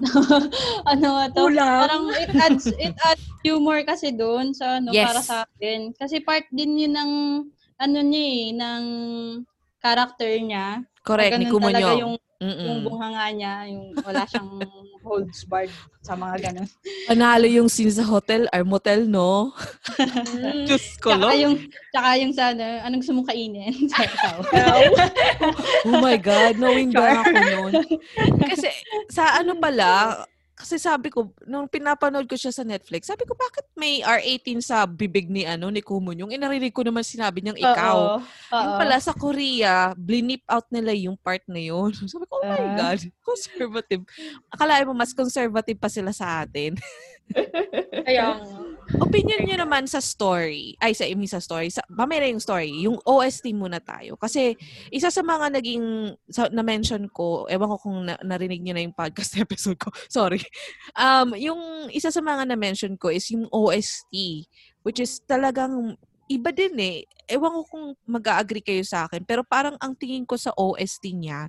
[0.03, 0.37] diba?
[0.93, 1.79] ano to, Ulang.
[1.87, 5.07] parang it adds, it adds humor kasi doon sa ano, yes.
[5.09, 5.91] para sa akin.
[5.97, 7.11] Kasi part din yun ng,
[7.81, 8.83] ano niya eh, ng
[9.83, 10.85] character niya.
[11.03, 11.89] Correct, ni Kumunyo.
[11.99, 12.67] yung Mm-mm.
[12.67, 14.51] yung bunganga niya, yung wala siyang
[15.03, 16.67] holds barred sa mga ganun.
[17.07, 19.51] Panalo yung scene sa hotel or motel, no?
[20.67, 21.55] Diyos ko, tsaka yung,
[21.91, 23.75] tsaka yung sa ano, anong gusto mong kainin?
[25.87, 27.73] oh my God, knowing ba ako noon.
[28.47, 28.71] Kasi
[29.11, 30.23] sa ano pala,
[30.63, 34.87] kasi sabi ko, nung pinapanood ko siya sa Netflix, sabi ko, bakit may R18 sa
[34.87, 36.15] bibig ni ano ni Kumun?
[36.23, 38.23] Yung inarinig ko naman sinabi niyang ikaw.
[38.23, 38.55] Uh-oh.
[38.55, 41.91] Yung pala sa Korea, blinip out nila yung part na yun.
[42.07, 42.75] Sabi ko, oh my uh.
[42.79, 44.03] God, conservative.
[44.47, 46.79] Akala mo, mas conservative pa sila sa atin.
[48.07, 48.39] Kaya
[48.99, 50.75] Opinion niyo naman sa story.
[50.77, 51.71] Ay, sa imi sa story.
[51.71, 52.69] Sa, mamaya yung story.
[52.83, 54.19] Yung OST muna tayo.
[54.19, 54.59] Kasi,
[54.91, 58.95] isa sa mga naging, sa, na-mention ko, ewan ko kung na, narinig niyo na yung
[58.95, 59.89] podcast episode ko.
[60.11, 60.43] Sorry.
[60.99, 64.11] Um, yung isa sa mga na-mention ko is yung OST.
[64.83, 65.95] Which is talagang
[66.27, 66.97] iba din eh.
[67.27, 69.23] Ewan ko kung mag-agree kayo sa akin.
[69.23, 71.47] Pero parang ang tingin ko sa OST niya,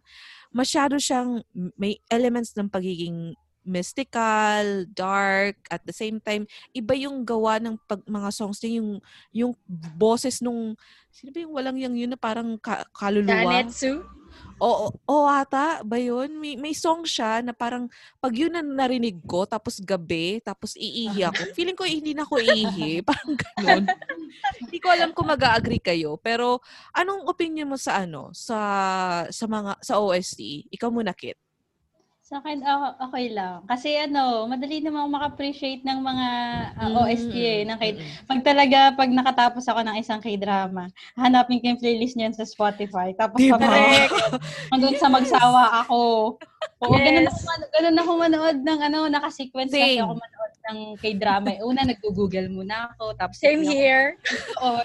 [0.54, 1.42] masyado siyang
[1.74, 3.34] may elements ng pagiging
[3.64, 6.44] mystical, dark, at the same time,
[6.76, 8.90] iba yung gawa ng pag, mga songs niya, yung,
[9.32, 9.52] yung
[9.96, 10.76] boses nung,
[11.10, 13.64] sino ba yung walang yung yun na parang ka, kaluluwa?
[13.64, 14.04] Danetsu?
[14.62, 16.38] Oo, oo ata ba yun?
[16.38, 17.90] May, may song siya na parang
[18.22, 21.40] pag yun na narinig ko, tapos gabi, tapos iihi ako.
[21.58, 23.02] Feeling ko hindi na ako iihi.
[23.08, 23.84] Parang ganun.
[24.62, 26.16] hindi ko alam kung mag-agree kayo.
[26.22, 26.62] Pero
[26.94, 28.30] anong opinion mo sa ano?
[28.30, 28.58] Sa,
[29.26, 30.70] sa mga, sa OST?
[30.70, 31.43] Ikaw muna, Kit.
[32.24, 32.64] Sa akin,
[33.04, 33.68] okay lang.
[33.68, 36.28] Kasi ano, madali namang maka-appreciate ng mga
[36.72, 37.68] uh, ah, OST eh.
[37.68, 40.88] Ng K- pag talaga, pag nakatapos ako ng isang K-drama,
[41.20, 43.12] hanapin ko yung playlist niyan sa Spotify.
[43.12, 43.60] Tapos diba?
[43.60, 44.08] pag
[44.72, 46.40] hanggang sa magsawa ako.
[46.88, 47.04] Oo, yes.
[47.12, 47.40] ganun, ako,
[47.76, 49.84] ganun ako manood ng ano, naka-sequence Same.
[49.84, 51.48] kasi ako manood ng K-drama.
[51.60, 53.20] Una, nag-google muna ako.
[53.20, 54.16] Tapos, Same here.
[54.64, 54.80] Oo,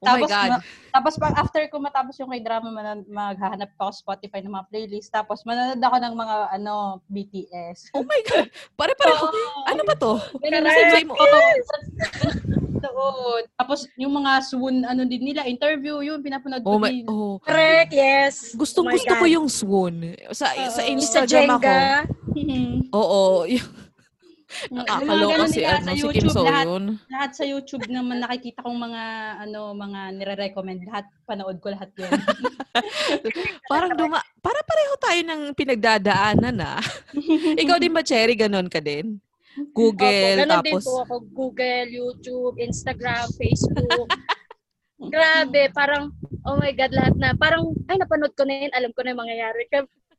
[0.00, 0.48] Oh tapos, my God.
[0.48, 4.56] Ma- tapos pag after ko matapos yung kay drama, man- maghahanap pa ako Spotify ng
[4.56, 5.12] mga playlist.
[5.12, 7.92] Tapos manonood ako ng mga ano BTS.
[7.92, 8.48] Oh my God!
[8.80, 9.28] Pare-pareho.
[9.28, 10.16] Oh, ano ba to?
[10.40, 11.20] Ganun na same mo.
[12.80, 13.44] Doon.
[13.60, 17.04] Tapos yung mga swoon, ano din nila, interview, yun, pinapanood ko oh my, din.
[17.04, 17.36] Oh.
[17.44, 18.56] Correct, yes.
[18.56, 19.20] Gustong oh gusto God.
[19.20, 20.16] ko yung swoon.
[20.32, 21.72] Sa, uh, sa Instagram ako.
[23.04, 23.44] Oo.
[23.44, 23.68] Yung,
[24.70, 26.84] Nakakaloka si ano, si Kim So lahat, yun.
[27.06, 29.02] Lahat sa YouTube naman nakikita kong mga
[29.46, 32.10] ano, mga nire-recommend lahat, panood ko lahat 'yun.
[33.70, 36.82] Parang duma para pareho tayo ng pinagdadaanan ah.
[37.62, 39.22] Ikaw din ba Cherry ganon ka din?
[39.74, 44.08] Google Opo, tapos din po ako Google, YouTube, Instagram, Facebook.
[45.00, 47.32] Grabe, parang oh my god lahat na.
[47.34, 49.66] Parang ay napanood ko na 'yan, alam ko na 'yung mangyayari.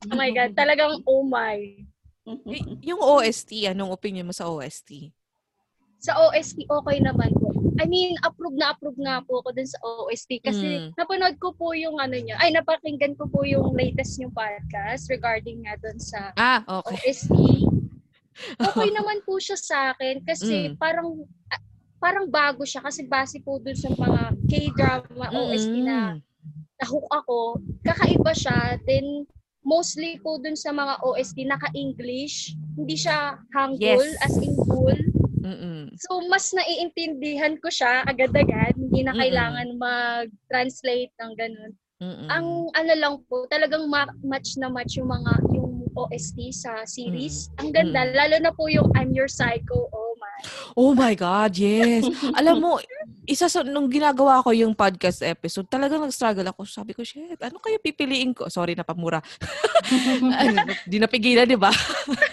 [0.10, 1.86] Oh my god, talagang oh my.
[2.86, 5.10] Yung OST, anong opinion mo sa OST?
[6.02, 7.54] Sa OST, okay naman po.
[7.82, 10.90] I mean, approve na approve nga po ako dun sa OST kasi mm.
[10.98, 12.38] napanood ko po yung ano niya.
[12.42, 17.10] Ay, napakinggan ko po yung latest yung podcast regarding nga dun sa ah, okay.
[17.10, 17.38] OST.
[18.42, 20.80] Okay naman po siya sa akin kasi mm.
[20.82, 21.28] parang
[22.02, 26.18] parang bago siya kasi base po dun sa mga K-drama OST na
[26.82, 27.62] nahook ako.
[27.86, 28.82] Kakaiba siya.
[28.82, 29.30] Then,
[29.62, 32.58] mostly po dun sa mga OST naka-English.
[32.78, 34.24] Hindi siya Hangul yes.
[34.26, 35.00] as in full.
[35.42, 35.90] Mm-mm.
[35.98, 38.78] So, mas naiintindihan ko siya agad-agad.
[38.78, 39.82] Hindi na kailangan Mm-mm.
[39.82, 41.72] mag-translate ng ganun.
[42.02, 42.28] Mm-mm.
[42.34, 47.50] Ang ano lang po, talagang ma- match na match yung mga yung OST sa series.
[47.50, 47.60] Mm-mm.
[47.62, 48.18] Ang ganda, Mm-mm.
[48.18, 49.90] lalo na po yung I'm Your Psycho.
[49.94, 50.38] Oh my.
[50.78, 52.06] Oh my God, yes.
[52.40, 52.74] Alam mo,
[53.26, 56.66] isa sa, nung ginagawa ko yung podcast episode, talagang nag-struggle ako.
[56.66, 58.50] Sabi ko, shit, ano kaya pipiliin ko?
[58.50, 59.22] Sorry, napamura.
[60.42, 60.58] ano,
[60.90, 61.70] di napigilan, di ba?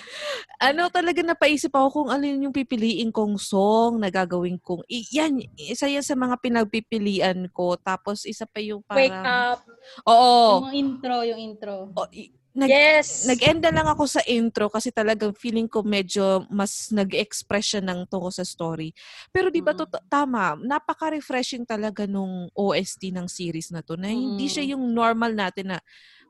[0.69, 5.45] ano talaga napaisip ako kung alin yung pipiliin kong song na gagawin kong, i- yan,
[5.61, 7.77] isa yan sa mga pinagpipilian ko.
[7.77, 9.05] Tapos isa pa yung parang...
[9.05, 9.61] Wake up.
[10.09, 10.65] Oo.
[10.65, 11.93] Yung intro, yung intro.
[11.93, 12.09] O,
[12.57, 13.29] nag, yes.
[13.29, 18.09] Nag-end na lang ako sa intro kasi talagang feeling ko medyo mas nag-express siya ng
[18.09, 18.91] tungkol sa story.
[19.29, 19.93] Pero di ba mm-hmm.
[19.93, 24.23] to tama, napaka-refreshing talaga nung OST ng series na to na mm-hmm.
[24.25, 25.79] hindi siya yung normal natin na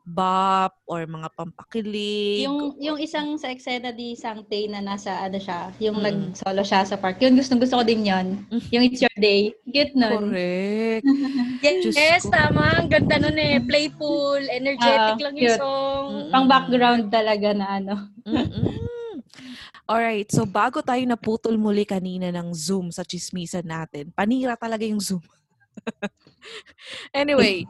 [0.08, 2.48] bop or mga pampakilig.
[2.48, 6.04] Yung yung isang sa eksena di Sangte na nasa ano siya, yung mm.
[6.04, 7.20] nag-solo siya sa park.
[7.20, 8.48] Yun gusto gusto ko din yon.
[8.48, 8.62] Mm.
[8.72, 9.52] Yung It's Your Day.
[9.68, 10.32] Get nun.
[10.32, 11.04] Correct.
[11.64, 12.80] yes, yes tama.
[12.80, 13.60] Ang ganda nun eh.
[13.60, 15.60] Playful, energetic uh, lang yung cute.
[15.60, 16.06] song.
[16.08, 16.32] Mm-mm.
[16.32, 17.94] Pang background talaga na ano.
[19.88, 25.00] Alright, so bago tayo naputol muli kanina ng Zoom sa chismisan natin, panira talaga yung
[25.00, 25.24] Zoom.
[27.16, 27.64] anyway,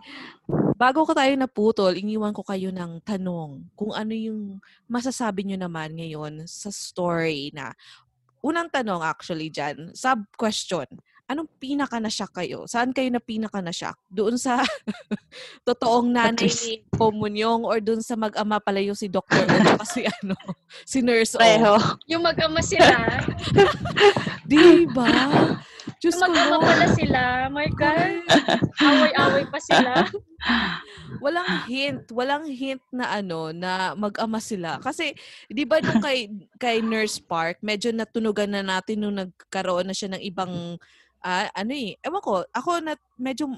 [0.79, 5.93] bago ko tayo naputol, iniwan ko kayo ng tanong kung ano yung masasabi nyo naman
[5.95, 7.75] ngayon sa story na
[8.41, 10.87] unang tanong actually dyan, sub-question
[11.29, 12.65] anong pinaka na shock kayo?
[12.65, 14.01] Saan kayo na pinaka na shock?
[14.09, 14.65] Doon sa
[15.69, 19.45] totoong nanay ni Komunyong or doon sa mag-ama pala yung si Dr.
[19.45, 20.35] O at si ano,
[20.89, 21.77] si Nurse O?
[22.09, 23.21] Yung mag-ama sila.
[24.51, 25.13] Di ba?
[25.99, 27.23] Diyos mag-ama pala sila.
[27.51, 28.23] My God.
[28.79, 29.93] Away-away pa sila.
[31.25, 34.79] walang hint, walang hint na ano na mag-ama sila.
[34.79, 35.19] Kasi
[35.51, 40.15] 'di ba nung kay kay Nurse Park, medyo natunugan na natin nung nagkaroon na siya
[40.15, 40.79] ng ibang
[41.23, 43.51] ah, ano eh, ewan ko, ako na medyo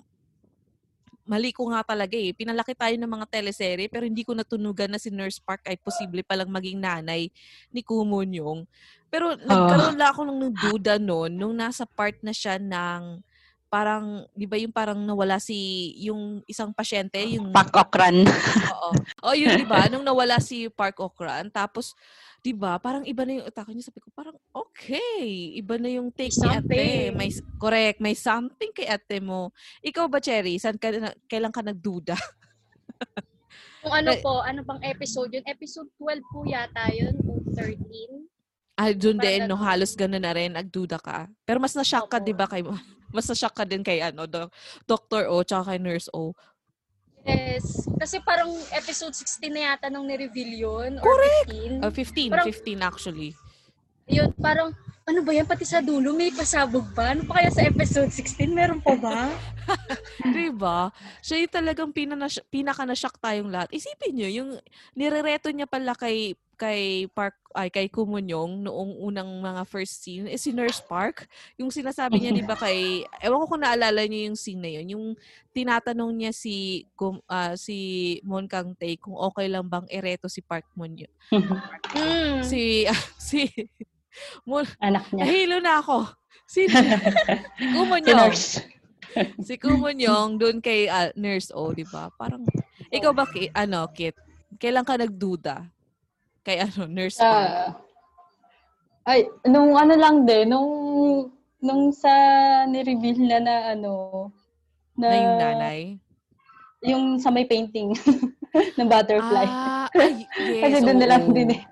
[1.31, 2.35] mali ko nga talaga eh.
[2.35, 6.27] Pinalaki tayo ng mga teleserye pero hindi ko natunugan na si Nurse Park ay posible
[6.27, 7.31] palang maging nanay
[7.71, 8.61] ni Kumon yung.
[9.07, 13.23] Pero nagkaroon lang ako ng duda noon nung nasa part na siya ng
[13.71, 17.55] parang, di ba yung parang nawala si, yung isang pasyente, yung...
[17.55, 18.27] Park Okran.
[18.75, 18.91] Oo.
[19.31, 19.87] Oh, yun, di ba?
[19.91, 21.95] Nung nawala si Park Okran, tapos
[22.41, 22.81] 'di ba?
[22.81, 23.89] Parang iba na yung atake niya.
[23.89, 25.55] Sabi ko, parang okay.
[25.61, 26.85] Iba na yung take ni ate.
[27.13, 28.01] May, correct.
[28.01, 29.53] May something kay ate mo.
[29.85, 30.57] Ikaw ba, Cherry?
[30.57, 30.89] Saan ka,
[31.29, 32.17] kailan ka nagduda?
[33.85, 35.45] Kung ano po, ano pang episode yun?
[35.49, 38.29] Episode 12 po yata yun, o 13.
[38.77, 41.29] Ah, doon din, no, halos gano'n na rin, nagduda ka.
[41.45, 42.81] Pero mas na-shock ka, di ba, kay, mas
[43.15, 44.47] na-shock ka din kay, ano, do,
[44.87, 45.27] Dr.
[45.31, 46.35] O, tsaka kay Nurse O.
[47.27, 47.85] Yes.
[48.01, 50.93] Kasi parang episode 16 na yata nung ni-reveal yun.
[51.05, 51.53] Or Correct!
[51.53, 51.85] 15.
[51.85, 53.31] Uh, 15, parang, 15 actually.
[54.09, 54.69] Yun, parang,
[55.11, 55.47] ano ba yan?
[55.47, 57.11] Pati sa dulo, may pasabog pa?
[57.11, 58.47] Ano pa kaya sa episode 16?
[58.55, 59.35] Meron pa ba?
[60.39, 60.95] diba?
[61.19, 63.75] Siya yung talagang pinana, pinaka na-shock tayong lahat.
[63.75, 64.51] Isipin nyo, yung
[64.95, 70.45] nirereto niya pala kay kay Park ay kay Kumunyong noong unang mga first scene is
[70.45, 71.25] si Nurse Park.
[71.57, 74.87] Yung sinasabi niya 'di ba kay ewan ko kung naalala niyo yung scene na yun,
[74.93, 75.05] yung
[75.57, 77.77] tinatanong niya si uh, si
[78.29, 81.09] Mon Kang Tae kung okay lang bang ereto si Park Munyo.
[81.33, 82.45] mm.
[82.45, 83.49] Si uh, si
[84.45, 85.25] Mon anak niya.
[85.25, 86.07] Nahilo na ako.
[86.51, 86.67] Si,
[87.59, 88.35] si Kumunyong.
[88.35, 88.61] si,
[89.43, 92.11] si Kumunyong doon kay uh, Nurse O, 'di ba?
[92.19, 92.43] Parang
[92.91, 94.19] ikaw ba ano, Kit?
[94.59, 95.63] Kailan ka nagduda?
[96.43, 97.71] Kay ano, nurse uh,
[99.05, 100.71] Ay, nung ano lang din, nung
[101.61, 102.11] nung sa
[102.69, 103.93] ni-reveal na na ano,
[104.97, 105.81] na, na yung nanay?
[106.85, 107.93] Yung sa may painting
[108.79, 109.47] ng butterfly.
[109.47, 111.63] Ah, ay, yes, Kasi doon na lang din eh.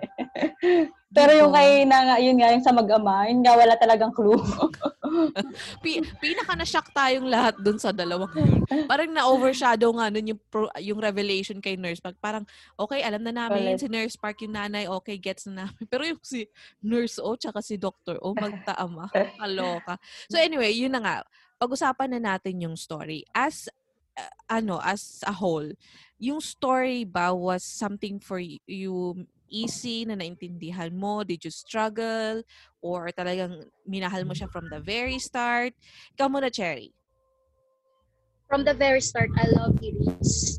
[1.09, 4.36] Pero yung kay na yun nga yung sa mag-ama, yun nga wala talagang clue.
[5.84, 8.61] P- pinaka na shock tayong lahat dun sa dalawang yun.
[8.84, 12.20] Parang na-overshadow nga nun yung, pro, yung revelation kay Nurse Park.
[12.20, 12.44] Parang,
[12.76, 13.80] okay, alam na namin Correct.
[13.80, 15.84] si Nurse Park yung nanay, okay, gets na namin.
[15.92, 16.44] Pero yung si
[16.84, 19.09] Nurse O tsaka si Doctor O, magtaama.
[19.40, 19.96] Kaloka.
[20.28, 21.16] So anyway, yun na nga.
[21.56, 23.24] Pag-usapan na natin yung story.
[23.32, 23.72] As,
[24.12, 25.72] uh, ano, as a whole,
[26.20, 31.24] yung story ba was something for you easy na naintindihan mo?
[31.24, 32.44] Did you struggle?
[32.80, 35.74] Or talagang minahal mo siya from the very start?
[36.16, 36.94] Ikaw muna, Cherry.
[38.49, 40.57] From the very start, I love Iris.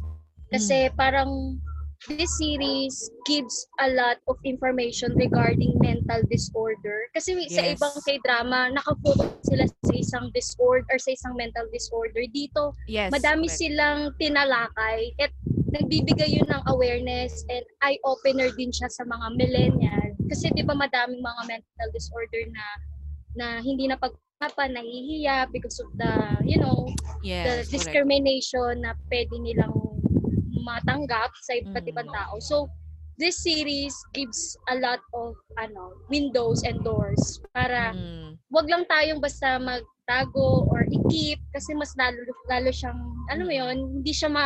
[0.50, 0.94] Kasi mm.
[0.98, 1.62] parang
[2.08, 7.12] this series gives a lot of information regarding mental disorder.
[7.12, 7.52] Kasi yes.
[7.52, 12.24] sa ibang K-drama, nakafocus sila sa isang disorder or sa isang mental disorder.
[12.32, 13.60] Dito, yes, madami correct.
[13.60, 15.34] silang tinalakay at
[15.70, 20.08] nagbibigay yun ng awareness and eye-opener din siya sa mga millennial.
[20.30, 22.66] Kasi di ba madaming mga mental disorder na
[23.38, 26.12] na hindi na pag-usapan, nahihiya because of the,
[26.42, 26.90] you know,
[27.22, 28.84] yes, the discrimination correct.
[28.84, 29.74] na pwede nilang
[30.66, 31.92] matanggap sa iba't mm.
[31.94, 32.42] ibang tao.
[32.42, 32.68] So,
[33.20, 38.40] this series gives a lot of ano windows and doors para mm.
[38.48, 39.60] wag lang tayong basta
[40.10, 42.18] magtago or i-keep kasi mas lalo
[42.50, 42.98] lalo siyang
[43.30, 44.46] ano mo yun hindi siya ma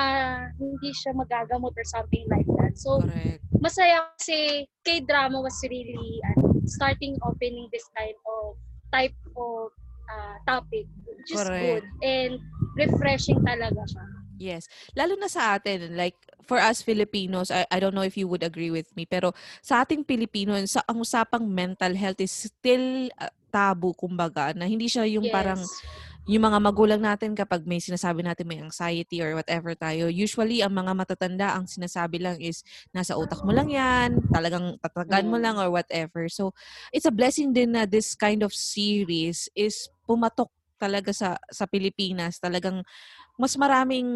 [0.60, 3.40] hindi siya magagamot or something like that so Correct.
[3.64, 8.60] masaya kasi K-drama was really ano, starting opening this kind of
[8.92, 9.72] type of
[10.12, 11.64] uh, topic which is Correct.
[11.64, 12.44] good and
[12.76, 14.04] refreshing talaga siya
[14.44, 14.68] Yes.
[14.98, 18.44] Lalo na sa atin, like for us Filipinos, I, I don't know if you would
[18.44, 19.32] agree with me, pero
[19.64, 24.90] sa ating Pilipino, sa ang usapang mental health is still uh, tabu kumbaga na hindi
[24.90, 25.34] siya yung yes.
[25.34, 25.62] parang
[26.24, 30.72] yung mga magulang natin kapag may sinasabi natin may anxiety or whatever tayo, usually ang
[30.72, 32.64] mga matatanda ang sinasabi lang is
[32.96, 35.44] nasa utak mo lang yan, talagang tatagan mo mm.
[35.44, 36.32] lang or whatever.
[36.32, 36.56] So,
[36.96, 40.48] it's a blessing din na this kind of series is pumatok
[40.80, 42.40] talaga sa sa Pilipinas.
[42.40, 42.88] Talagang
[43.36, 44.08] mas maraming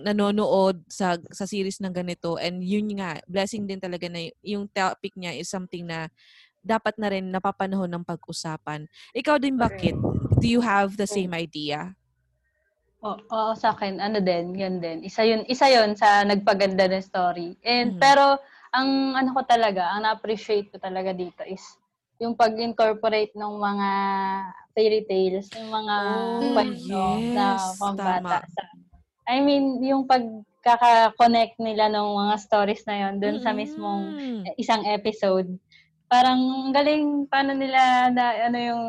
[0.00, 5.12] nanonood sa sa series ng ganito and yun nga blessing din talaga na yung topic
[5.18, 6.06] niya is something na
[6.60, 8.84] dapat na rin napapanahon ng pag-usapan.
[9.16, 9.96] Ikaw din bakit?
[10.40, 11.96] Do you have the same idea?
[13.00, 15.00] Oo, oh, oh, sa akin, ano din, yun din.
[15.00, 17.56] Isa yun, isa yun sa nagpaganda ng story.
[17.64, 18.02] And, mm-hmm.
[18.04, 18.36] pero,
[18.70, 21.64] ang ano ko talaga, ang na-appreciate ko talaga dito is
[22.20, 23.88] yung pag-incorporate ng mga
[24.76, 27.46] fairy tales, yung mga oh, kwento yes, na
[27.80, 28.38] pambata.
[28.44, 28.62] Sa,
[29.32, 33.46] I mean, yung pagkaka-connect nila ng mga stories na yon dun mm-hmm.
[33.48, 34.04] sa mismong
[34.60, 35.48] isang episode.
[36.10, 38.84] Parang galing paano nila na ano yung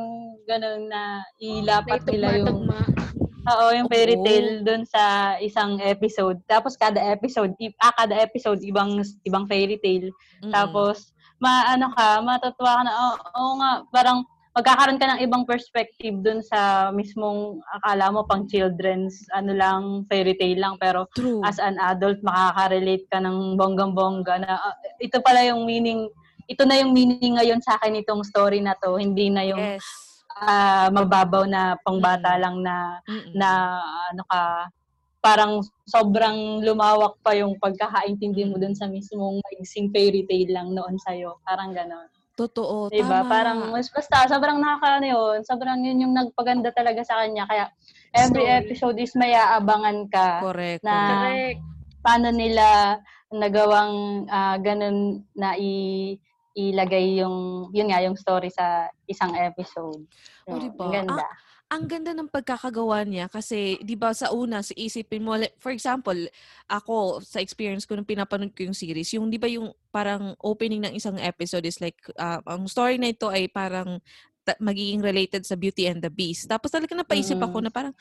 [0.49, 2.65] ganun na ilapat nila yung
[3.41, 6.37] Oo, yung fairy tale dun sa isang episode.
[6.45, 10.13] Tapos kada episode, ah, kada episode ibang ibang fairy tale.
[10.13, 10.53] Mm-hmm.
[10.53, 11.09] Tapos
[11.41, 16.21] maano ka, matutuwa ka na, oo oh, oh, nga, parang magkakaroon ka ng ibang perspective
[16.21, 21.39] dun sa mismong akala mo pang children's ano lang fairy tale lang pero True.
[21.47, 26.11] as an adult makaka-relate ka ng bonggang-bongga na uh, ito pala yung meaning
[26.51, 30.11] ito na yung meaning ngayon sa akin itong story na to hindi na yung yes
[30.41, 32.41] uh, mababaw na pangbata mm.
[32.41, 32.75] lang na
[33.05, 33.33] Mm-mm.
[33.35, 33.49] na
[34.11, 34.41] ano ka
[35.21, 40.97] parang sobrang lumawak pa yung pagkakaintindi mo dun sa mismong maigsing fairy tale lang noon
[40.97, 41.37] sa'yo.
[41.45, 42.09] Parang ganon.
[42.33, 43.21] Totoo, diba?
[43.21, 43.29] tama.
[43.29, 45.45] Parang, mas basta, sobrang nakaka yun.
[45.45, 47.45] Sobrang yun yung nagpaganda talaga sa kanya.
[47.45, 47.69] Kaya,
[48.17, 48.59] every Story.
[48.65, 50.41] episode is may aabangan ka.
[50.41, 50.81] Correct.
[50.81, 51.61] Na, correct.
[52.01, 52.97] Paano nila
[53.29, 56.17] nagawang uh, ganun na i
[56.55, 60.03] ilagay yung, yun nga, yung story sa isang episode.
[60.47, 60.83] So, oh, diba?
[60.83, 61.23] Ang ganda.
[61.23, 61.35] Ah,
[61.71, 66.19] ang ganda ng pagkakagawa niya kasi 'di ba sa una sa isipin mo for example
[66.67, 70.83] ako sa experience ko nung pinapanood ko yung series yung 'di ba yung parang opening
[70.83, 74.03] ng isang episode is like uh, ang story na ito ay parang
[74.43, 77.47] ta- magiging related sa Beauty and the Beast tapos talaga napaisip mm-hmm.
[77.47, 77.95] ako na parang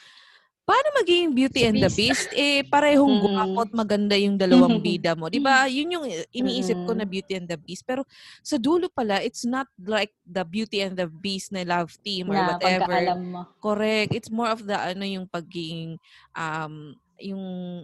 [0.65, 2.31] paano maging Beauty and the Beast?
[2.33, 3.23] Eh, parehong mm.
[3.23, 5.27] guwapo at maganda yung dalawang bida mo.
[5.27, 5.67] Di ba?
[5.67, 7.83] Yun yung iniisip ko na Beauty and the Beast.
[7.83, 8.07] Pero
[8.41, 12.39] sa dulo pala, it's not like the Beauty and the Beast na love team or
[12.39, 13.19] na, whatever.
[13.19, 13.41] mo.
[13.59, 14.15] Correct.
[14.15, 15.99] It's more of the, ano, yung pagiging,
[16.39, 17.43] um, yung,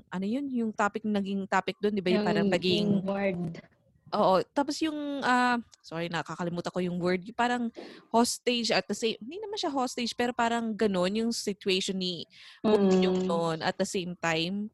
[0.09, 2.11] ano yun, yung topic, naging topic doon, di ba?
[2.15, 2.91] Yung, yung parang pagiging...
[3.05, 3.61] word
[4.15, 4.39] Oo.
[4.55, 4.95] Tapos yung,
[5.25, 7.27] uh, sorry, nakakalimutan ko yung word.
[7.27, 7.65] Yung parang
[8.15, 12.23] hostage at the same, hindi naman siya hostage, pero parang ganon yung situation ni
[12.63, 13.03] mm.
[13.03, 14.71] yung noon at the same time.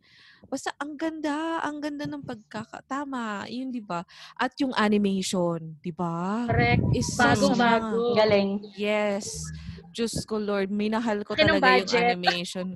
[0.53, 3.49] Basta ang ganda, ang ganda ng pagkakatama.
[3.49, 4.05] Yun, di ba?
[4.37, 6.45] At yung animation, di ba?
[6.51, 6.85] Correct.
[6.93, 8.13] Isa Bago-bago.
[8.13, 8.61] Galing.
[8.77, 9.49] Yes.
[9.93, 12.69] Diyos ko, Lord, minahal ko talaga yung animation.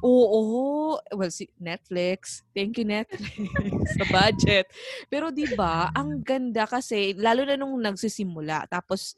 [0.00, 0.96] Oo.
[1.12, 2.40] Well, si Netflix.
[2.56, 3.36] Thank you, Netflix.
[4.00, 4.66] sa budget.
[5.12, 8.64] Pero di ba ang ganda kasi, lalo na nung nagsisimula.
[8.68, 9.12] Tapos,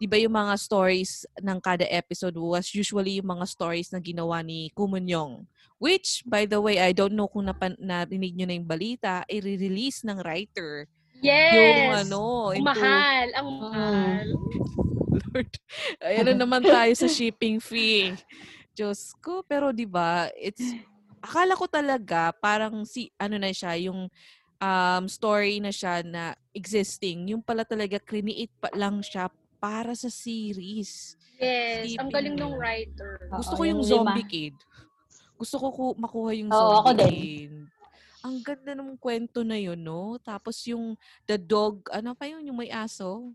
[0.00, 4.40] di ba yung mga stories ng kada episode was usually yung mga stories na ginawa
[4.40, 5.44] ni Kumunyong.
[5.76, 10.06] Which, by the way, I don't know kung napan- narinig nyo na yung balita, i-release
[10.08, 10.88] ng writer.
[11.20, 11.52] Yes!
[11.52, 12.22] Yung ano,
[12.56, 13.26] into, mahal.
[13.36, 14.26] Ang mahal.
[15.34, 15.50] Lord.
[16.02, 18.14] Ayan na naman tayo sa shipping fee.
[18.74, 19.46] Diyos ko.
[19.46, 20.62] Pero 'di ba, it's
[21.24, 24.12] akala ko talaga parang si ano na siya, yung
[24.60, 27.32] um, story na siya na existing.
[27.32, 31.16] Yung pala talaga create pa lang siya para sa series.
[31.40, 32.00] Yes, Sleeping.
[32.00, 33.16] ang galing ng writer.
[33.32, 34.56] Gusto Oo, ko yung, yung Zombie Kid.
[35.34, 37.54] Gusto ko ku- makuha yung Oo, Zombie Kid.
[38.24, 40.16] Ang ganda ng kwento na yun, no?
[40.20, 40.96] Tapos yung
[41.28, 42.44] The Dog, ano pa yun?
[42.44, 43.32] Yung may aso?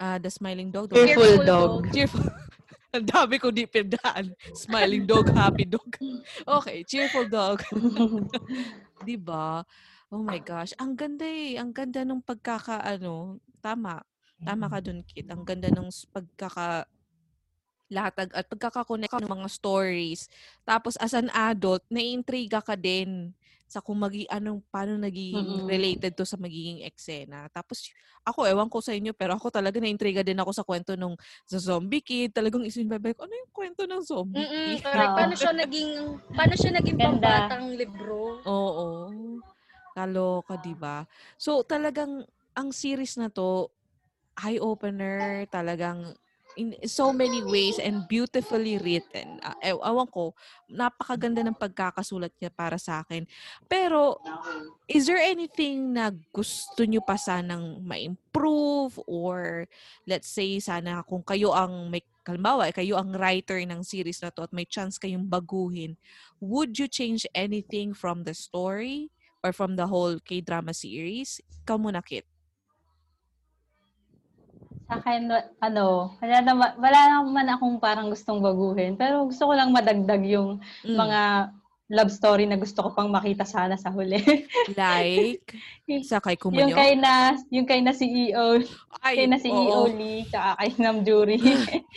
[0.00, 0.92] Ah, uh, The Smiling Dog.
[0.92, 1.88] Cheerful Dog.
[1.88, 1.92] dog.
[1.92, 2.43] Cheerful
[2.94, 4.30] Ang dami ko di pindaan.
[4.54, 5.90] Smiling dog, happy dog.
[6.46, 7.58] Okay, cheerful dog.
[9.02, 9.66] 'Di ba?
[10.14, 11.58] Oh my gosh, ang ganda eh.
[11.58, 13.42] Ang ganda ng pagkakaano.
[13.58, 13.98] Tama.
[14.46, 15.26] Tama ka dun, Kit.
[15.26, 16.86] Ang ganda ng pagkaka
[17.92, 20.30] latag at pagkakakonect ng mga stories.
[20.62, 23.34] Tapos as an adult, naiintriga ka din
[23.64, 25.66] sa kung magi anong paano naging mm-hmm.
[25.66, 27.48] related to sa magiging eksena.
[27.50, 27.88] Tapos
[28.24, 31.16] ako ewan ko sa inyo pero ako talaga na-intriga din ako sa kwento nung
[31.48, 32.32] sa zombie kid.
[32.32, 34.84] Talagang isinbabay ko ano yung kwento ng zombie Mm-mm, kid?
[34.84, 35.12] Correct.
[35.18, 35.90] paano siya naging
[36.34, 38.40] paano siya naging pambatang libro?
[38.44, 38.88] Oo.
[39.94, 41.06] Kaloka, 'di ba?
[41.38, 43.70] So talagang ang series na to
[44.42, 46.18] eye opener, talagang
[46.56, 49.38] in so many ways and beautifully written.
[49.42, 50.34] Uh, ewan ko,
[50.70, 53.26] napakaganda ng pagkakasulat niya para sa akin.
[53.66, 54.18] Pero,
[54.86, 59.66] is there anything na gusto niyo pa sanang ma-improve or
[60.06, 64.48] let's say sana kung kayo ang may kalmawa, kayo ang writer ng series na to
[64.48, 65.94] at may chance kayong baguhin,
[66.40, 69.12] would you change anything from the story
[69.44, 71.44] or from the whole K-drama series?
[71.62, 72.24] Ikaw muna, Kit.
[74.84, 75.32] Sa akin,
[75.64, 79.00] ano, wala naman, wala naman akong parang gustong baguhin.
[79.00, 80.96] Pero gusto ko lang madagdag yung mm.
[80.96, 81.20] mga
[81.92, 84.16] love story na gusto ko pang makita sana sa huli.
[84.80, 85.52] like?
[86.04, 86.72] Sa kay Kumanyo?
[86.72, 88.64] Yung kay na, yung kay na CEO.
[89.04, 89.92] Ay, kay na CEO oo.
[89.92, 91.36] Lee, tsaka kay Nam Jury.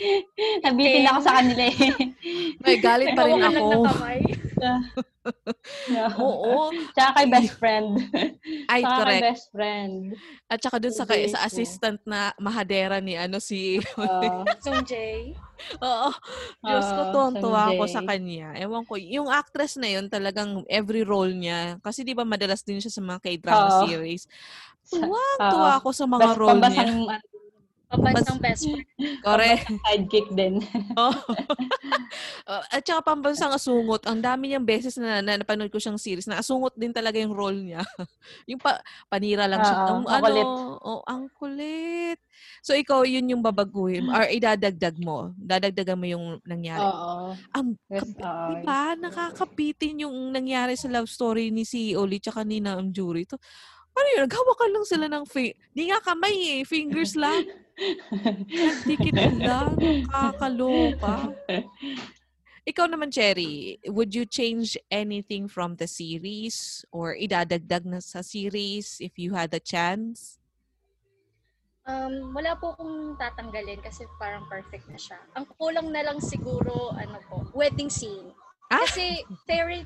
[0.64, 1.92] Nabitin ako sa kanila eh.
[2.60, 3.88] May galit pa rin ako.
[5.94, 6.06] no.
[6.18, 6.52] Oo.
[6.96, 7.90] Tsaka kay best friend.
[8.72, 9.20] Ay, tsaka correct.
[9.20, 9.94] Kay best friend.
[10.48, 15.36] At saka dun sa, kay, sa assistant na mahadera ni ano si uh, Sung Jae.
[15.82, 16.10] Oo.
[16.62, 18.54] Diyos ko, tuwang-tuwa ako sa kanya.
[18.56, 22.78] Ewan ko, yung actress na yun, talagang every role niya, kasi di ba madalas din
[22.78, 24.24] siya sa mga k-drama uh, series.
[24.88, 27.20] Tuwang-tuwa uh, ako sa mga role niya.
[27.88, 28.84] Pambansang best friend.
[29.24, 29.64] Correct.
[29.64, 30.60] Sidekick din.
[31.00, 31.16] oh.
[32.68, 34.04] At saka pambansang asungot.
[34.04, 37.32] Ang dami niyang beses na, na napanood ko siyang series na asungot din talaga yung
[37.32, 37.80] role niya.
[38.50, 39.76] yung pa, panira lang siya.
[39.88, 40.40] Uh, ang, ano,
[40.84, 42.20] oh, ang kulit.
[42.60, 45.32] So, ikaw, yun yung babaguhin or idadagdag mo.
[45.40, 46.84] Dadagdagan mo yung nangyari.
[46.84, 47.32] Oo.
[47.56, 49.00] Ang, yes, uh, diba?
[49.00, 53.24] Nakakapitin yung nangyari sa love story ni si Oli tsaka ni Naam Jury.
[53.32, 53.40] To,
[53.98, 54.22] ano yun?
[54.30, 56.62] Naghawakan lang sila ng fi- Di nga kamay eh.
[56.62, 57.42] Fingers lang.
[58.48, 59.74] Nagdikit lang.
[60.06, 61.34] Kakaloka.
[62.68, 69.00] Ikaw naman, Cherry, would you change anything from the series or idadagdag na sa series
[69.00, 70.36] if you had a chance?
[71.88, 75.16] Um, wala po kong tatanggalin kasi parang perfect na siya.
[75.32, 78.36] Ang kulang na lang siguro, ano po, wedding scene.
[78.68, 78.84] Ah?
[78.84, 79.84] Kasi fairy,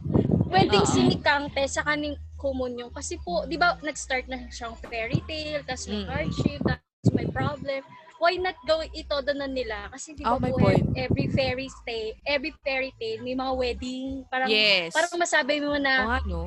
[0.50, 0.92] wedding uh-huh.
[0.92, 2.90] scene ni Kangte sa kaning Kumunyo.
[2.90, 6.08] Kasi po, di ba, nag-start na siyang fairy tale, tapos may mm.
[6.10, 7.82] hardship, tapos may problem
[8.22, 9.90] why not go ito doon na nila?
[9.90, 10.94] Kasi di ba oh, po point.
[10.94, 14.94] every fairy tale, every fairy tale may mga wedding, parang yes.
[14.94, 16.38] parang masabi mo na oh, ano?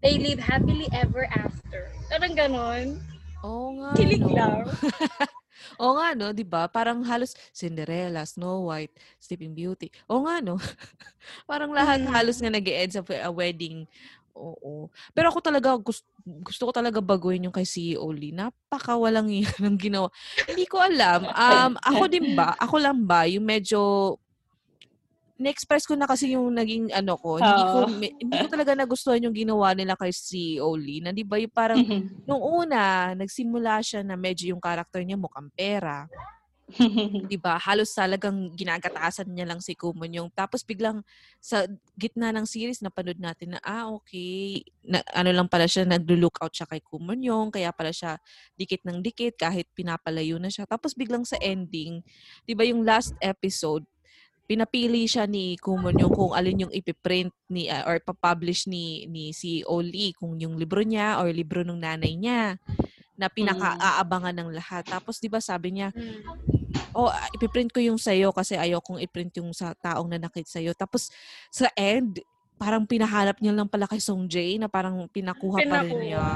[0.00, 1.92] they live happily ever after.
[2.08, 3.04] Parang ganon.
[3.44, 3.90] Oo oh, nga.
[4.00, 4.32] Kilig no.
[4.32, 4.64] lang.
[5.80, 6.30] Oo nga, no?
[6.30, 6.66] Di ba?
[6.66, 9.88] Parang halos Cinderella, Snow White, Sleeping Beauty.
[10.10, 10.56] Oo nga, no?
[11.50, 12.10] Parang lahat mm.
[12.10, 13.84] halos nga nag end sa a wedding
[14.40, 14.88] Oo.
[15.12, 18.34] Pero ako talaga, gusto, gusto ko talaga baguhin yung kay CEO Lee.
[18.34, 20.08] Napaka walang yan ang ginawa.
[20.46, 21.26] Hindi ko alam.
[21.28, 22.54] Um, ako din ba?
[22.56, 23.26] Ako lang ba?
[23.26, 24.16] Yung medyo
[25.40, 27.40] na-express ko na kasi yung naging ano ko.
[27.40, 31.00] Hindi ko hindi ko talaga nagustuhan yung ginawa nila kay CEO Lee.
[31.00, 32.28] Na 'di ba yung parang mm-hmm.
[32.28, 36.04] nung una nagsimula siya na medyo yung character niya mukhang pera.
[37.26, 37.56] 'Di ba?
[37.56, 41.02] Halos talagang ginagatasan niya lang si Kumon yung tapos biglang
[41.42, 41.66] sa
[41.98, 46.54] gitna ng series napanood natin na ah okay, na, ano lang pala siya naglo-look out
[46.54, 48.20] siya kay Kumon yung kaya pala siya
[48.54, 50.68] dikit ng dikit kahit pinapalayo na siya.
[50.68, 52.04] Tapos biglang sa ending,
[52.46, 53.82] 'di ba yung last episode
[54.50, 59.30] pinapili siya ni Kumon yung kung alin yung ipiprint ni uh, or pa-publish ni ni
[59.30, 62.58] si Oli kung yung libro niya or libro ng nanay niya
[63.14, 64.90] na pinaka-aabangan ng lahat.
[64.90, 66.26] Tapos 'di ba sabi niya, mm.
[66.98, 71.14] "Oh, ipiprint ko yung sa'yo kasi ayaw kong iprint yung sa taong nanakit sa'yo." Tapos
[71.54, 72.18] sa end,
[72.58, 75.70] parang pinahanap niya lang pala kay Song Jae na parang pinakuha, pinakuha.
[75.70, 76.26] pa rin niya.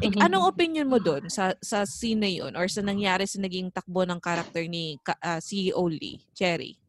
[0.00, 3.68] Eh, anong opinion mo doon sa sa scene na yun or sa nangyari sa naging
[3.68, 6.79] takbo ng character ni uh, CEO Lee, Cherry?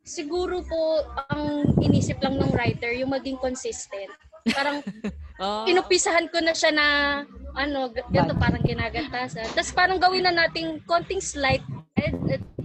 [0.00, 4.10] Siguro po ang inisip lang ng writer yung maging consistent.
[4.50, 4.80] Parang
[5.42, 5.68] oh.
[5.68, 6.86] inupisahan ko na siya na
[7.54, 9.46] ano, ganito parang ginagatasan.
[9.52, 11.62] Tapos parang gawin na nating konting slight
[11.98, 12.14] at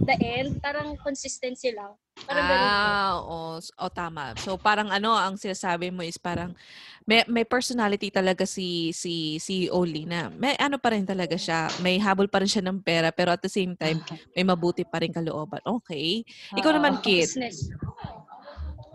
[0.06, 1.92] the end, parang consistency lang.
[2.24, 3.60] Parang ah, oo.
[3.60, 4.32] Oh, tama.
[4.40, 6.56] So parang ano, ang sinasabi mo is parang
[7.06, 11.70] may, may personality talaga si si si Oli na may ano pa rin talaga siya.
[11.78, 14.02] May habol pa rin siya ng pera pero at the same time
[14.34, 15.62] may mabuti pa rin kalooban.
[15.62, 16.26] Okay.
[16.58, 17.30] Ikaw naman, Kit.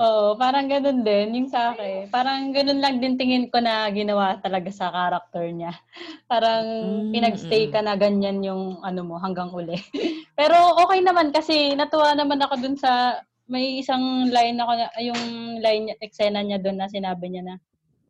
[0.02, 2.10] Oo, parang ganun din yung sa akin.
[2.10, 5.78] Parang ganun lang din tingin ko na ginawa talaga sa character niya.
[6.32, 7.12] Parang mm-hmm.
[7.14, 9.78] pinagstay ka na ganyan yung ano mo hanggang uli.
[10.40, 15.22] Pero okay naman kasi natuwa naman ako dun sa may isang line ako na yung
[15.62, 17.56] line eksena niya doon na sinabi niya na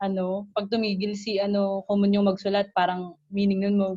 [0.01, 3.87] ano, pag tumigil si ano, common yung magsulat, parang meaning nun mo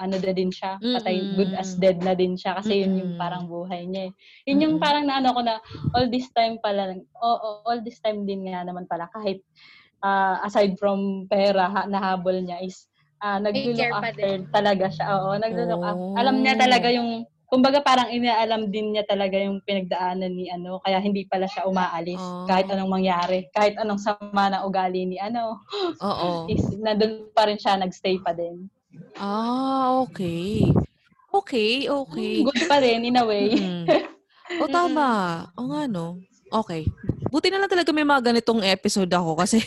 [0.00, 1.36] ano na din siya, patay, mm-hmm.
[1.36, 2.88] good as dead na din siya kasi mm-hmm.
[2.88, 4.08] yun yung parang buhay niya.
[4.08, 4.12] Eh.
[4.48, 5.60] Yun yung parang naano ko na
[5.92, 9.44] all this time pala, oh, all this time din nga naman pala kahit
[10.00, 12.88] uh, aside from pera ha, nahabol niya is
[13.20, 15.06] uh, nag-look after talaga siya.
[15.12, 15.88] Oo, nag-look oh.
[15.88, 16.16] after.
[16.24, 20.96] Alam niya talaga yung kumbaga parang inaalam din niya talaga yung pinagdaanan ni ano kaya
[21.04, 22.48] hindi pala siya umaalis oh.
[22.48, 25.60] kahit anong mangyari kahit anong sama na ugali ni ano
[26.00, 28.72] oo is nandun pa rin siya nagstay pa din
[29.16, 30.68] Ah, okay.
[31.32, 32.44] Okay, okay.
[32.44, 33.56] Good pa rin, in a way.
[33.56, 33.88] Mm.
[34.60, 35.08] O, tama.
[35.56, 36.20] O nga, no?
[36.52, 36.84] Okay.
[37.32, 39.64] Buti na lang talaga may mga ganitong episode ako kasi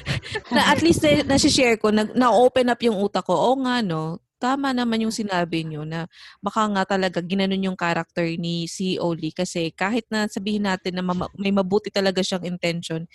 [0.54, 3.32] na at least na, na-share ko, na, na-open up yung utak ko.
[3.32, 4.20] O nga, no?
[4.36, 6.04] Tama naman yung sinabi nyo na
[6.44, 11.04] baka nga talaga ginanon yung character ni si Oli kasi kahit na sabihin natin na
[11.40, 13.08] may mabuti talaga siyang intention,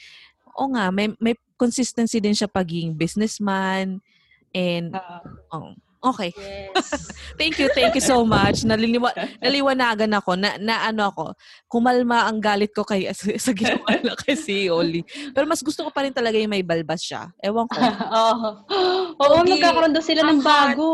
[0.56, 4.04] o nga, may, may consistency din siya pagiging businessman
[4.52, 5.24] and uh,
[5.56, 5.72] oh,
[6.02, 6.34] Okay.
[6.34, 7.14] Yes.
[7.40, 8.66] thank you, thank you so much.
[8.66, 11.26] Naliliwa, naliwanagan ako na, na ano ako,
[11.70, 15.06] kumalma ang galit ko kay sa, sa ginawa na kay si Oli.
[15.06, 17.30] Pero mas gusto ko pa rin talaga yung may balbas siya.
[17.38, 17.78] Ewan ko.
[18.18, 18.50] Oo.
[19.22, 20.90] Oo, oh, magkakaroon daw sila ng bago.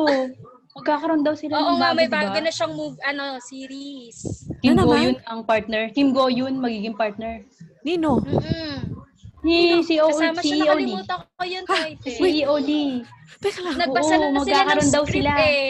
[0.76, 2.44] Magkakaroon daw sila Oo ng nga, bago, may bago diba?
[2.44, 4.46] na siyang move, ano, series.
[4.60, 5.90] Kim ano Go Yun ang partner.
[5.96, 7.48] Kim Go Yun magiging partner.
[7.88, 8.20] Nino?
[8.20, 8.97] Mm-mm.
[9.42, 12.10] Ni si O Kasama si siya, nakalimutan ko yun, title.
[12.10, 12.84] Si Oli.
[13.38, 13.76] Teka lang.
[13.78, 15.32] Nagbasa Oo, na sila ng script sila.
[15.38, 15.70] eh.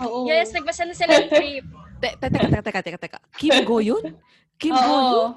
[0.00, 0.20] Oo.
[0.24, 1.68] Yes, nagbasa na sila ng script.
[2.00, 3.18] Teka, teka, teka, teka, teka.
[3.36, 4.04] Kim Go yun?
[4.56, 5.30] Kim Go yun?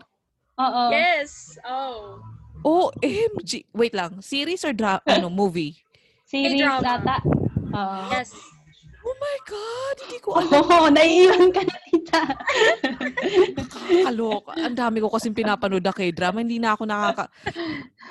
[0.57, 0.86] Oo.
[0.89, 1.59] Yes.
[1.61, 2.18] Oh.
[2.65, 3.70] OMG.
[3.72, 4.20] Wait lang.
[4.20, 5.78] Series or dra- ano, movie?
[6.26, 7.22] Series ata.
[7.72, 7.99] Oo.
[8.09, 8.34] Yes.
[9.08, 9.95] Oh my God!
[10.03, 10.51] Hindi ko alam.
[10.51, 12.22] Oo, oh, naiiwan ka na, tita.
[13.55, 14.51] Nakakaloka.
[14.60, 16.43] Ang dami ko kasing pinapanood na kay drama.
[16.43, 17.32] Hindi na ako nakaka...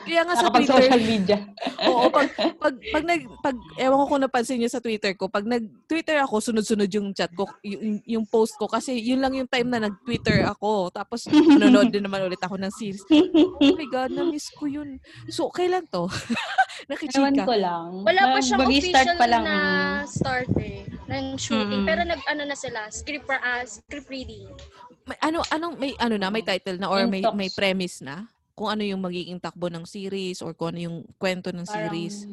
[0.09, 0.73] Kaya nga sa Twitter...
[0.73, 1.39] social media.
[1.85, 5.45] oo, pag, pag, pag, nag, pag, ewan ko kung napansin niyo sa Twitter ko, pag
[5.45, 9.69] nag-Twitter ako, sunod-sunod yung chat ko, yung, yung post ko, kasi yun lang yung time
[9.69, 10.89] na nag-Twitter ako.
[10.97, 13.05] Tapos, nanonood din naman ulit ako ng series.
[13.13, 14.97] Oh my God, na-miss ko yun.
[15.29, 16.09] So, kailan to?
[16.89, 17.19] Nakichika.
[17.21, 17.89] Ewan ko lang.
[18.07, 19.45] Wala pa siyang official pa lang.
[19.45, 19.57] na
[20.07, 21.83] start eh, ng shooting.
[21.83, 21.89] Mm-hmm.
[21.89, 24.47] Pero nag-ano na sila, script, uh, script reading.
[25.07, 28.27] May, ano, anong, may, ano na, may title na or may, may premise na?
[28.57, 32.25] kung ano yung magiging takbo ng series or kung ano yung kwento ng parang, series?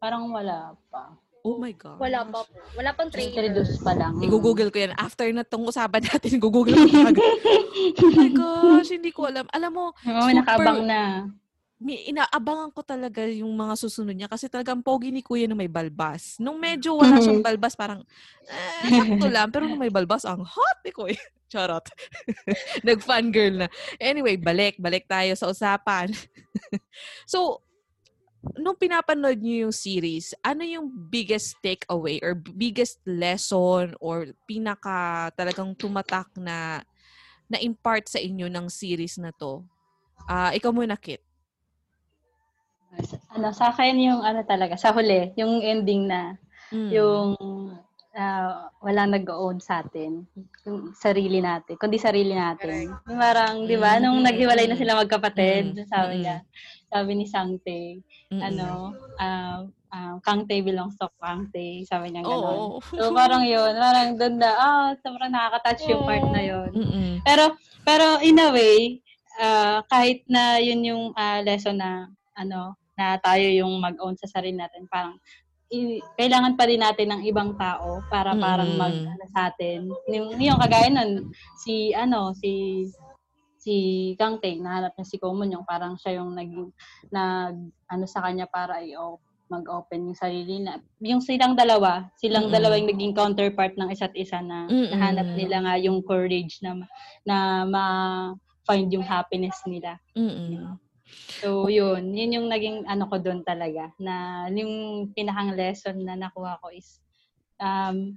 [0.00, 1.12] Parang wala pa.
[1.44, 2.00] Oh my God.
[2.00, 2.58] Wala pa po.
[2.74, 3.52] Wala pang trailer.
[3.52, 4.18] Introduce pa lang.
[4.18, 4.96] I-google ko yan.
[4.98, 7.14] After na tong usapan natin, i-google ko agad.
[8.02, 9.46] oh my gosh, hindi ko alam.
[9.52, 11.28] Alam mo, oh, super, nakaabang na.
[11.76, 15.68] May, inaabangan ko talaga yung mga susunod niya kasi talagang pogi ni kuya na may
[15.68, 16.40] balbas.
[16.40, 18.00] Nung medyo wala siyang balbas, parang,
[18.48, 19.52] eh, sakto lang.
[19.52, 21.20] Pero nung may balbas, ang hot ni kuya.
[21.52, 21.84] Charot.
[22.88, 23.68] Nag-fangirl na.
[24.00, 24.80] Anyway, balik.
[24.80, 26.08] Balik tayo sa usapan.
[27.28, 27.60] so,
[28.56, 35.76] nung pinapanood niyo yung series, ano yung biggest takeaway or biggest lesson or pinaka talagang
[35.76, 36.80] tumatak na
[37.46, 39.62] na impart sa inyo ng series na to?
[40.26, 41.25] Uh, ikaw muna, Kit.
[43.36, 46.36] Ano, sa akin yung ano talaga, sa huli, yung ending na,
[46.72, 46.90] mm.
[46.90, 47.36] yung
[48.16, 50.24] uh, wala nag-own sa atin,
[50.64, 52.96] yung sarili natin, kundi sarili natin.
[53.06, 54.28] Yung parang, di ba, nung mm-hmm.
[54.32, 55.90] naghiwalay na sila magkapatid, mm-hmm.
[55.92, 56.36] sabi niya,
[56.88, 58.00] sabi ni Sangte,
[58.32, 58.40] mm-hmm.
[58.40, 59.58] ano, uh,
[59.92, 62.56] uh, Kang Tae belongs to Kang Tae, sabi niya gano'n.
[62.56, 62.80] Oh.
[62.80, 66.70] So parang yun, parang doon na, ah, oh, sobrang nakaka-touch yung part na yun.
[66.72, 67.10] Mm-hmm.
[67.22, 67.44] Pero,
[67.84, 69.04] pero in a way,
[69.38, 74.56] uh, kahit na yun yung uh, lesson na, ano, na tayo yung mag-own sa sarili
[74.56, 75.20] natin, parang
[75.72, 78.40] i- kailangan pa rin natin ng ibang tao para mm.
[78.40, 79.90] parang mag ano, sa atin.
[80.08, 82.84] Yung, yung kagaya nun, si ano, si
[83.66, 83.74] si
[84.14, 86.70] Kang Teng, nahanap niya si Common yung parang siya yung naging
[87.10, 87.58] nag
[87.90, 88.94] ano sa kanya para i
[89.46, 92.56] mag-open yung sarili na yung silang dalawa silang mm-hmm.
[92.58, 94.90] dalawa yung naging counterpart ng isa't isa na mm-hmm.
[94.90, 96.82] nahanap nila nga yung courage na
[97.22, 97.86] na ma
[98.66, 99.96] find yung happiness nila.
[100.18, 100.74] Mm-hmm.
[101.40, 102.10] So, yun.
[102.14, 103.94] Yun yung naging ano ko doon talaga.
[104.02, 106.98] Na yung pinakang lesson na nakuha ko is
[107.62, 108.14] um,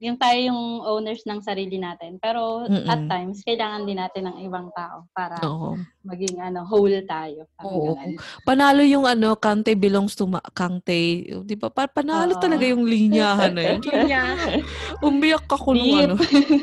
[0.00, 2.16] yung tayo yung owners ng sarili natin.
[2.16, 2.88] Pero Mm-mm.
[2.88, 5.76] at times, kailangan din natin ng ibang tao para Oo.
[6.00, 7.44] maging ano whole tayo.
[7.60, 8.00] Oo.
[8.48, 11.28] Panalo yung ano, Kante belongs to ma- Kante.
[11.44, 11.68] Di ba?
[11.68, 12.40] Pa- panalo Oo.
[12.40, 13.80] talaga yung linyahan na yun.
[15.04, 16.14] Umiyak ako nung ano.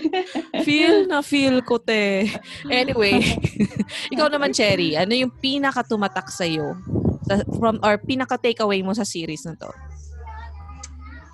[0.66, 2.26] feel na feel ko, te.
[2.66, 3.22] Anyway,
[4.10, 6.74] ikaw naman, Cherry, ano yung pinaka-tumatak sa'yo?
[7.30, 9.70] Sa, from, or pinaka-takeaway mo sa series na to?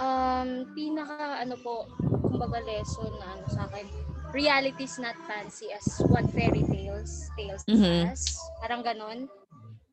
[0.03, 1.87] Um, pinaka ano po,
[2.27, 3.87] kumbaga lesson na ano sa akin,
[4.35, 8.11] reality is not fancy as what fairy tales tales mm-hmm.
[8.11, 8.35] as.
[8.59, 9.31] Parang ganon.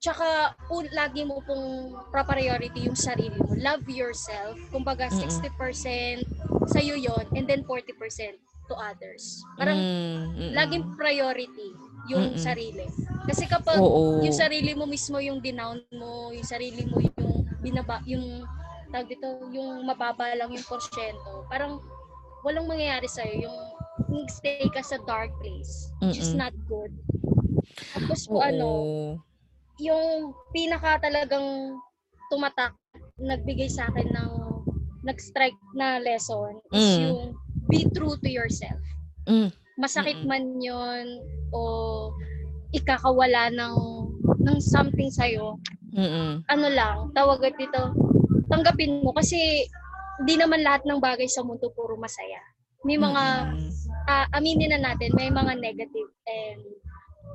[0.00, 3.52] Tsaka, un, lagi mo pong priority yung sarili mo.
[3.60, 4.56] Love yourself.
[4.72, 5.44] Kumbaga, mm-hmm.
[5.44, 6.24] 60%
[6.72, 7.92] sa'yo yon and then 40%
[8.66, 9.44] to others.
[9.60, 10.56] Parang, mm-hmm.
[10.56, 11.76] laging priority
[12.08, 12.40] yung mm-hmm.
[12.40, 12.88] sarili.
[13.28, 14.24] Kasi kapag Oo.
[14.24, 18.48] yung sarili mo mismo yung dinown mo, yung sarili mo yung binaba, yung
[18.90, 21.78] tawag dito, yung mababa lang yung porsyento, parang
[22.42, 23.48] walang mangyayari sa'yo.
[23.48, 23.58] Yung,
[24.10, 26.24] yung stay ka sa dark place, which Mm-mm.
[26.26, 26.92] is not good.
[27.94, 28.68] Tapos po ano,
[29.80, 31.78] yung pinaka talagang
[32.28, 32.74] tumatak,
[33.20, 34.32] nagbigay sa akin ng
[35.04, 37.00] nag-strike na lesson is mm.
[37.08, 37.20] yung
[37.68, 38.80] be true to yourself.
[39.28, 39.48] Mm.
[39.80, 40.28] Masakit Mm-mm.
[40.28, 41.06] man yun
[41.52, 41.60] o
[42.72, 43.76] ikakawala ng
[44.40, 45.56] ng something sa'yo.
[45.96, 46.44] Mm-mm.
[46.48, 47.92] Ano lang, tawag dito,
[48.50, 49.64] tanggapin mo kasi
[50.20, 52.42] hindi naman lahat ng bagay sa mundo puro masaya.
[52.84, 53.24] May mga,
[54.08, 56.60] uh, aminin na natin, may mga negative and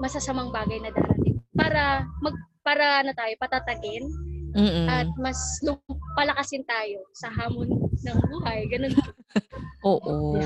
[0.01, 1.41] masasamang bagay na darating.
[1.55, 4.05] Para, mag, para na tayo, patatagin
[4.53, 4.86] Mm-mm.
[4.89, 5.38] at mas
[6.16, 8.66] palakasin tayo sa hamon ng buhay.
[8.72, 8.95] Ganun.
[9.86, 10.39] Oo.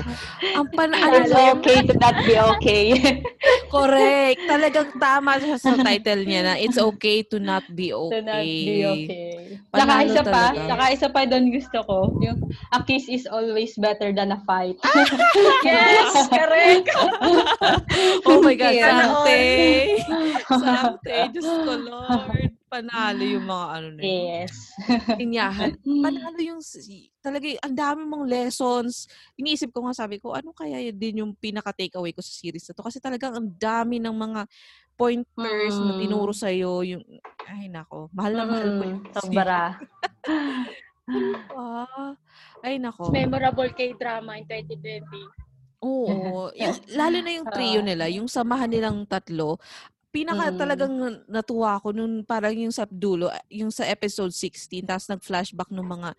[0.58, 1.24] Ang pan ano
[1.56, 2.86] okay to not be okay.
[3.72, 4.40] Correct.
[4.44, 8.18] Talagang tama siya sa title niya na it's okay to not be okay.
[8.18, 9.30] To not be okay.
[9.70, 12.42] Saka isa pa, saka isa pa doon gusto ko, yung
[12.74, 14.74] a kiss is always better than a fight.
[15.64, 16.90] yes, correct.
[18.26, 19.42] oh my God, Sante.
[20.50, 24.22] Sante, Diyos ko, Lord panalo yung mga ano na yun.
[24.30, 24.54] Yes.
[25.18, 25.70] Tinyahan.
[26.06, 26.62] Panalo yung,
[27.18, 29.10] talaga, ang dami mong lessons.
[29.34, 32.86] Iniisip ko nga, sabi ko, ano kaya din yung pinaka-takeaway ko sa series na to?
[32.86, 34.46] Kasi talagang ang dami ng mga
[34.94, 35.84] pointers mm.
[35.84, 36.86] na tinuro sa'yo.
[36.86, 37.02] Yung,
[37.50, 39.74] ay nako, mahal na mahal ko yung Sobra.
[41.58, 42.14] ah,
[42.62, 43.10] ay nako.
[43.10, 45.02] Memorable kay drama in 2020.
[45.82, 46.52] Oo.
[46.60, 49.58] yung, lalo na yung trio nila, yung samahan nilang tatlo,
[50.10, 50.56] pinaka mm.
[50.58, 50.94] talagang
[51.30, 56.10] natuwa ako nung parang yung sa dulo, yung sa episode 16, tapos nag-flashback ng mga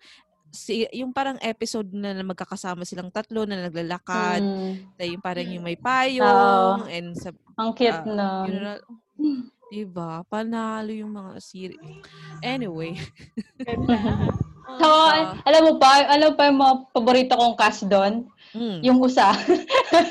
[0.52, 5.00] si yung parang episode na, na magkakasama silang tatlo na naglalakad, mm.
[5.00, 8.28] na yung parang yung may payong oh, and sa ang cute uh, na.
[8.48, 8.72] Yun na
[9.72, 10.20] diba?
[10.28, 12.04] Panalo yung mga series.
[12.44, 13.00] Anyway.
[14.78, 18.28] so, uh, alam mo pa, alam pa yung mga paborito kong cast doon?
[18.52, 18.84] Mm.
[18.84, 19.32] Yung usa.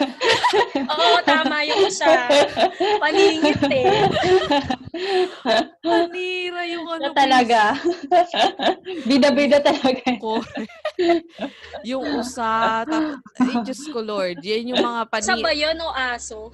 [0.92, 2.26] Oo, tama yung usa.
[2.98, 4.10] Paningit eh.
[5.78, 7.06] Panira yung ano.
[7.06, 7.78] Na talaga.
[9.10, 10.18] Bida-bida talaga.
[11.86, 12.82] yung usa.
[12.82, 14.42] Tapos, ay, Diyos ko Lord.
[14.42, 15.26] Yan yung mga pani...
[15.26, 16.50] Sa ba yun o aso?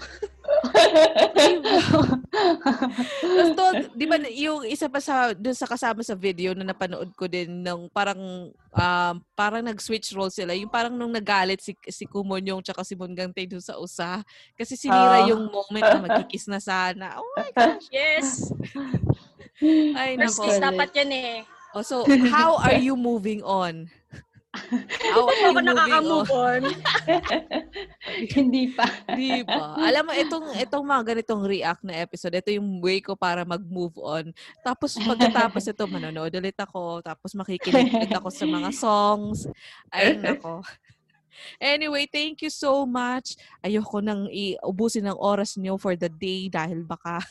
[3.21, 3.65] Tapos to,
[3.99, 7.63] di ba yung isa pa sa doon sa kasama sa video na napanood ko din
[7.63, 10.53] ng parang um, parang nag-switch role sila.
[10.55, 14.21] Yung parang nung nagalit si si Kumonyong tsaka si Mongante doon sa usa
[14.55, 17.19] kasi sinira uh, yung moment na magkikis na sana.
[17.19, 17.87] Oh my gosh.
[17.91, 18.51] Yes.
[19.97, 21.33] Ay, First kiss dapat yan eh.
[21.75, 23.91] Oh, so, how are you moving on?
[25.13, 26.61] How are ako nakaka-move on?
[28.37, 28.85] Hindi pa.
[29.15, 29.77] Di ba?
[29.79, 33.95] Alam mo, itong, itong mga ganitong react na episode, ito yung way ko para mag-move
[34.01, 34.33] on.
[34.65, 36.99] Tapos pagkatapos ito, manonood ulit ako.
[37.01, 39.47] Tapos makikinig ulit ako sa mga songs.
[39.93, 40.61] Ay, nako.
[41.61, 43.37] Anyway, thank you so much.
[43.61, 47.21] Ayoko nang iubusin ng oras niyo for the day dahil baka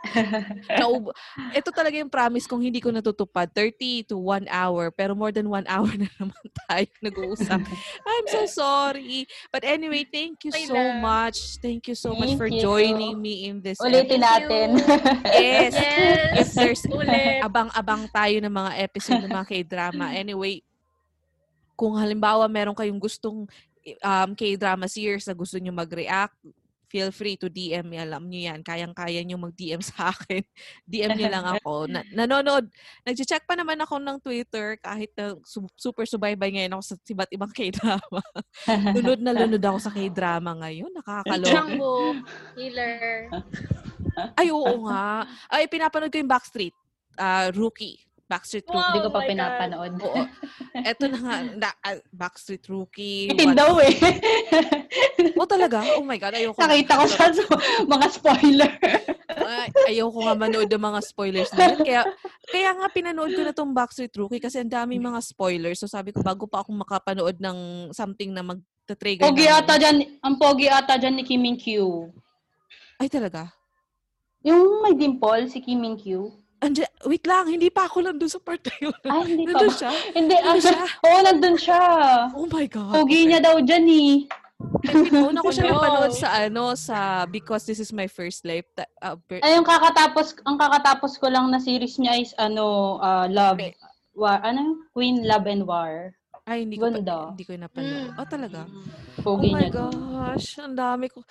[0.80, 1.12] Naub-
[1.52, 3.52] ito talaga yung promise kung hindi ko natutupad.
[3.52, 4.88] 30 to 1 hour.
[4.90, 7.60] Pero more than 1 hour na naman tayo nag-uusap.
[8.06, 9.28] I'm so sorry.
[9.52, 11.60] But anyway, thank you so much.
[11.60, 14.80] Thank you so much for joining me in this Ulitin natin.
[15.28, 15.76] yes.
[15.76, 16.32] yes.
[16.40, 17.44] If there's Ulit.
[17.44, 20.16] abang-abang tayo ng mga episode ng mga K-drama.
[20.16, 20.64] Anyway,
[21.76, 23.48] kung halimbawa meron kayong gustong
[24.04, 26.36] um, K-drama series na gusto nyo mag-react,
[26.90, 27.96] feel free to DM me.
[28.02, 28.66] Alam niyo yan.
[28.66, 30.42] Kayang-kaya niyo mag-DM sa akin.
[30.84, 31.86] DM niyo lang ako.
[31.86, 32.66] Na, nanonood.
[33.06, 35.38] Nag-check pa naman ako ng Twitter kahit na
[35.78, 38.22] super subaybay ngayon ako sa iba't ibang K-drama.
[38.98, 40.90] lunod na lunod ako sa K-drama ngayon.
[40.90, 41.62] Nakakaloka.
[41.78, 42.18] mo,
[42.58, 43.30] healer.
[44.34, 45.24] Ay, oo nga.
[45.46, 46.74] Ay, pinapanood ko yung Backstreet.
[47.14, 48.02] Uh, rookie.
[48.30, 48.86] Backstreet Rookie.
[48.94, 49.92] Hindi ko pa pinapanood.
[50.06, 50.22] Oo.
[50.94, 53.26] Ito na nga, na, uh, Backstreet Rookie.
[53.26, 53.90] Itin daw eh.
[55.34, 55.82] oh, talaga?
[55.98, 56.62] Oh my God, ayoko.
[56.62, 57.26] Nakita ko sa
[57.90, 58.72] mga spoiler.
[59.34, 61.82] Ay, ayoko nga manood ng mga spoilers na yun.
[61.82, 62.02] Kaya,
[62.46, 65.82] kaya nga pinanood ko na tong Backstreet Rookie kasi ang dami mga spoilers.
[65.82, 69.26] So sabi ko, bago pa ako makapanood ng something na mag-trigger.
[69.26, 72.06] Pogi ata dyan, ang pogi ata dyan ni Kim Min Q.
[72.94, 73.50] Ay, talaga?
[74.46, 76.30] Yung may dimple, si Kim Min Q.
[76.60, 79.00] Andi, wait lang, hindi pa ako nandun sa part na yun.
[79.08, 79.78] Ay, hindi nandun pa.
[79.80, 79.90] siya?
[80.12, 80.84] Hindi, nandun siya?
[81.08, 81.80] Oo, nandun siya.
[82.36, 82.92] Oh my God.
[82.92, 84.12] Pogi niya daw dyan eh.
[85.16, 88.68] Una ko siya napanood sa ano, sa Because This Is My First Life.
[89.00, 93.24] Uh, per- Ay, yung kakatapos, ang kakatapos ko lang na series niya is ano, uh,
[93.24, 93.72] Love, okay.
[94.12, 94.84] War, ano?
[94.92, 96.12] Queen Love and War.
[96.50, 98.10] Ay, hindi ko pa, hindi ko napanood.
[98.10, 98.18] Mm.
[98.18, 98.60] Oh, talaga?
[99.22, 101.22] Pogi oh my gosh, ang dami ko.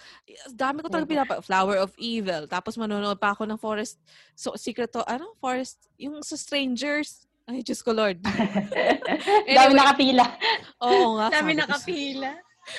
[0.47, 1.34] Ang dami ko talaga pinapa.
[1.43, 2.47] Flower of Evil.
[2.47, 3.99] Tapos manonood pa ako ng Forest,
[4.32, 5.36] so, Secret to, ano?
[5.43, 7.28] Forest, yung sa Strangers.
[7.51, 8.24] Ay, Diyos ko, Lord.
[9.43, 10.26] anyway, dami nakapila.
[10.88, 11.28] Oo nga.
[11.36, 12.32] Dami nakapila.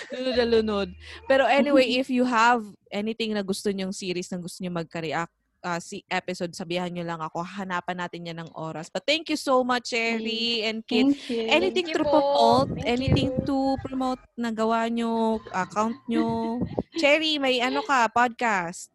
[0.09, 0.89] lunod na lunod.
[1.29, 5.35] Pero anyway, if you have anything na gusto nyong series na gusto nyo magka-react,
[5.65, 7.45] uh, si episode, sabihan nyo lang ako.
[7.45, 8.89] Hanapan natin yan ng oras.
[8.89, 11.17] But thank you so much, Cherry and Kit.
[11.31, 12.69] Anything thank to promote?
[12.85, 13.47] anything you.
[13.47, 16.61] to promote na gawa nyo, account nyo?
[17.01, 18.91] Cherry, may ano ka, podcast?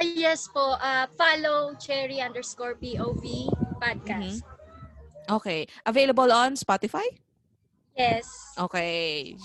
[0.00, 0.78] Uh, yes po.
[0.80, 4.40] Uh, follow Cherry underscore POV podcast.
[4.40, 5.34] Mm-hmm.
[5.36, 5.66] Okay.
[5.86, 7.06] Available on Spotify?
[7.96, 8.26] Yes.
[8.58, 9.36] Okay.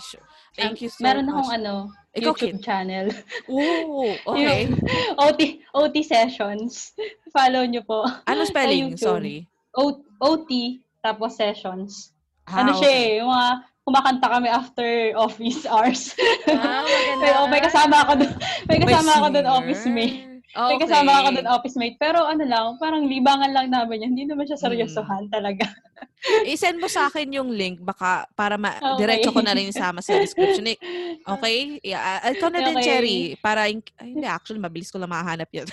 [0.56, 1.36] Thank you so Meron much.
[1.36, 1.74] akong ano,
[2.16, 2.64] Ikaw, YouTube Kit.
[2.64, 3.08] channel.
[3.51, 4.72] Ooh, okay.
[4.72, 4.80] Yung
[5.20, 5.41] OT,
[5.76, 6.95] OT sessions.
[7.36, 8.08] Follow nyo po.
[8.24, 8.95] Ano spelling?
[8.95, 9.43] Sorry.
[9.76, 12.16] O, OT, tapos sessions.
[12.47, 13.03] Ah, ano siya okay.
[13.03, 13.49] eh, yung mga
[13.86, 16.16] kumakanta kami after office hours.
[16.49, 17.22] Wow, maganda.
[17.22, 18.34] may, oh, may kasama ako doon.
[18.66, 20.34] May kasama ako doon office mate.
[20.56, 20.72] Okay.
[20.72, 21.99] May kasama ako doon office mate.
[21.99, 24.12] Pero ano lang, parang libangan lang namin yan.
[24.16, 25.68] Hindi naman siya seryosohan talaga.
[26.47, 29.03] I-send mo sa akin yung link baka para ma- Okay.
[29.03, 30.64] diretso ko na rin sama sa description.
[30.72, 30.80] Eh,
[31.36, 31.84] Okay?
[31.84, 32.86] Yeah, uh, ikaw na din, Okay.
[32.88, 33.20] Cherry.
[33.38, 35.68] Para, in- ay, hindi, actually, mabilis ko lang mahanap yun.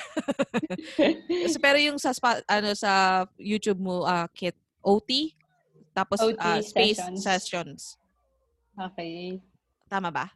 [1.47, 5.31] So, pero yung sa, spa- ano, sa YouTube mo, uh, Kit, OT,
[5.95, 7.23] tapos OT uh, space sessions.
[7.23, 7.81] sessions.
[8.75, 9.39] okay.
[9.87, 10.27] Tama ba?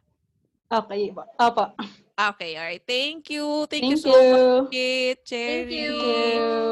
[0.71, 1.11] Okay.
[1.35, 1.75] Opo.
[2.17, 2.81] Okay, alright.
[2.81, 3.69] Thank you.
[3.69, 4.33] Thank, you Thank so you.
[4.65, 5.69] much, Kit, Cherry.
[5.69, 5.93] Thank you.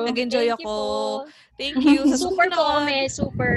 [0.10, 0.66] Nag-enjoy Thank you ako.
[0.66, 1.30] po.
[1.54, 2.02] Thank you.
[2.10, 2.82] Sa Super susunod.
[2.82, 3.56] kami, super.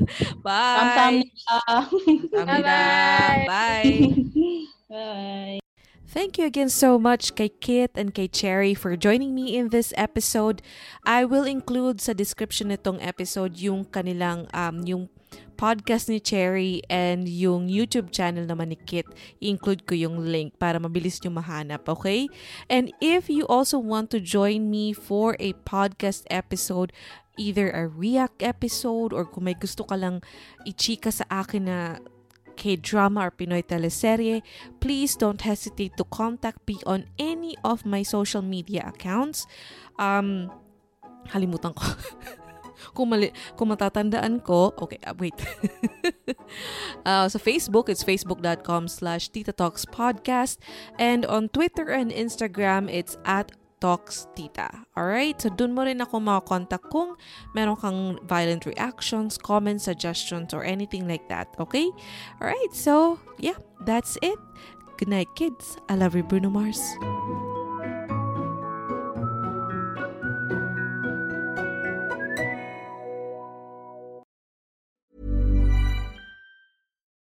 [0.46, 1.26] Bye.
[1.42, 2.38] Kamsahamnida.
[2.38, 3.44] Bye-bye.
[3.50, 4.14] Bye.
[4.90, 5.58] Bye.
[6.06, 9.90] Thank you again so much kay Kit and kay Cherry for joining me in this
[9.98, 10.62] episode.
[11.02, 15.10] I will include sa description nitong episode yung kanilang um yung
[15.54, 19.06] podcast ni Cherry and yung YouTube channel naman ni Kit.
[19.38, 22.26] I-include ko yung link para mabilis nyo mahanap, okay?
[22.66, 26.90] And if you also want to join me for a podcast episode,
[27.38, 30.22] either a react episode or kung may gusto ka lang
[30.66, 31.78] ichika sa akin na
[32.54, 34.42] K-drama or Pinoy teleserye,
[34.78, 39.46] please don't hesitate to contact me on any of my social media accounts.
[39.98, 40.50] Um,
[41.34, 41.82] halimutan ko.
[42.92, 45.34] kung, mali, kung matatandaan ko, okay, uh, wait.
[47.08, 50.60] uh, sa Facebook, it's facebook.com slash Tita Talks Podcast.
[50.98, 53.52] And on Twitter and Instagram, it's at
[53.84, 54.88] Talks Tita.
[54.96, 55.40] Alright?
[55.40, 57.20] So, dun mo rin ako makakontakt kung
[57.52, 61.52] meron kang violent reactions, comments, suggestions, or anything like that.
[61.60, 61.92] Okay?
[62.40, 64.40] Alright, so, yeah, that's it.
[64.96, 65.76] Good night, kids.
[65.88, 66.80] I love you, Bruno Mars.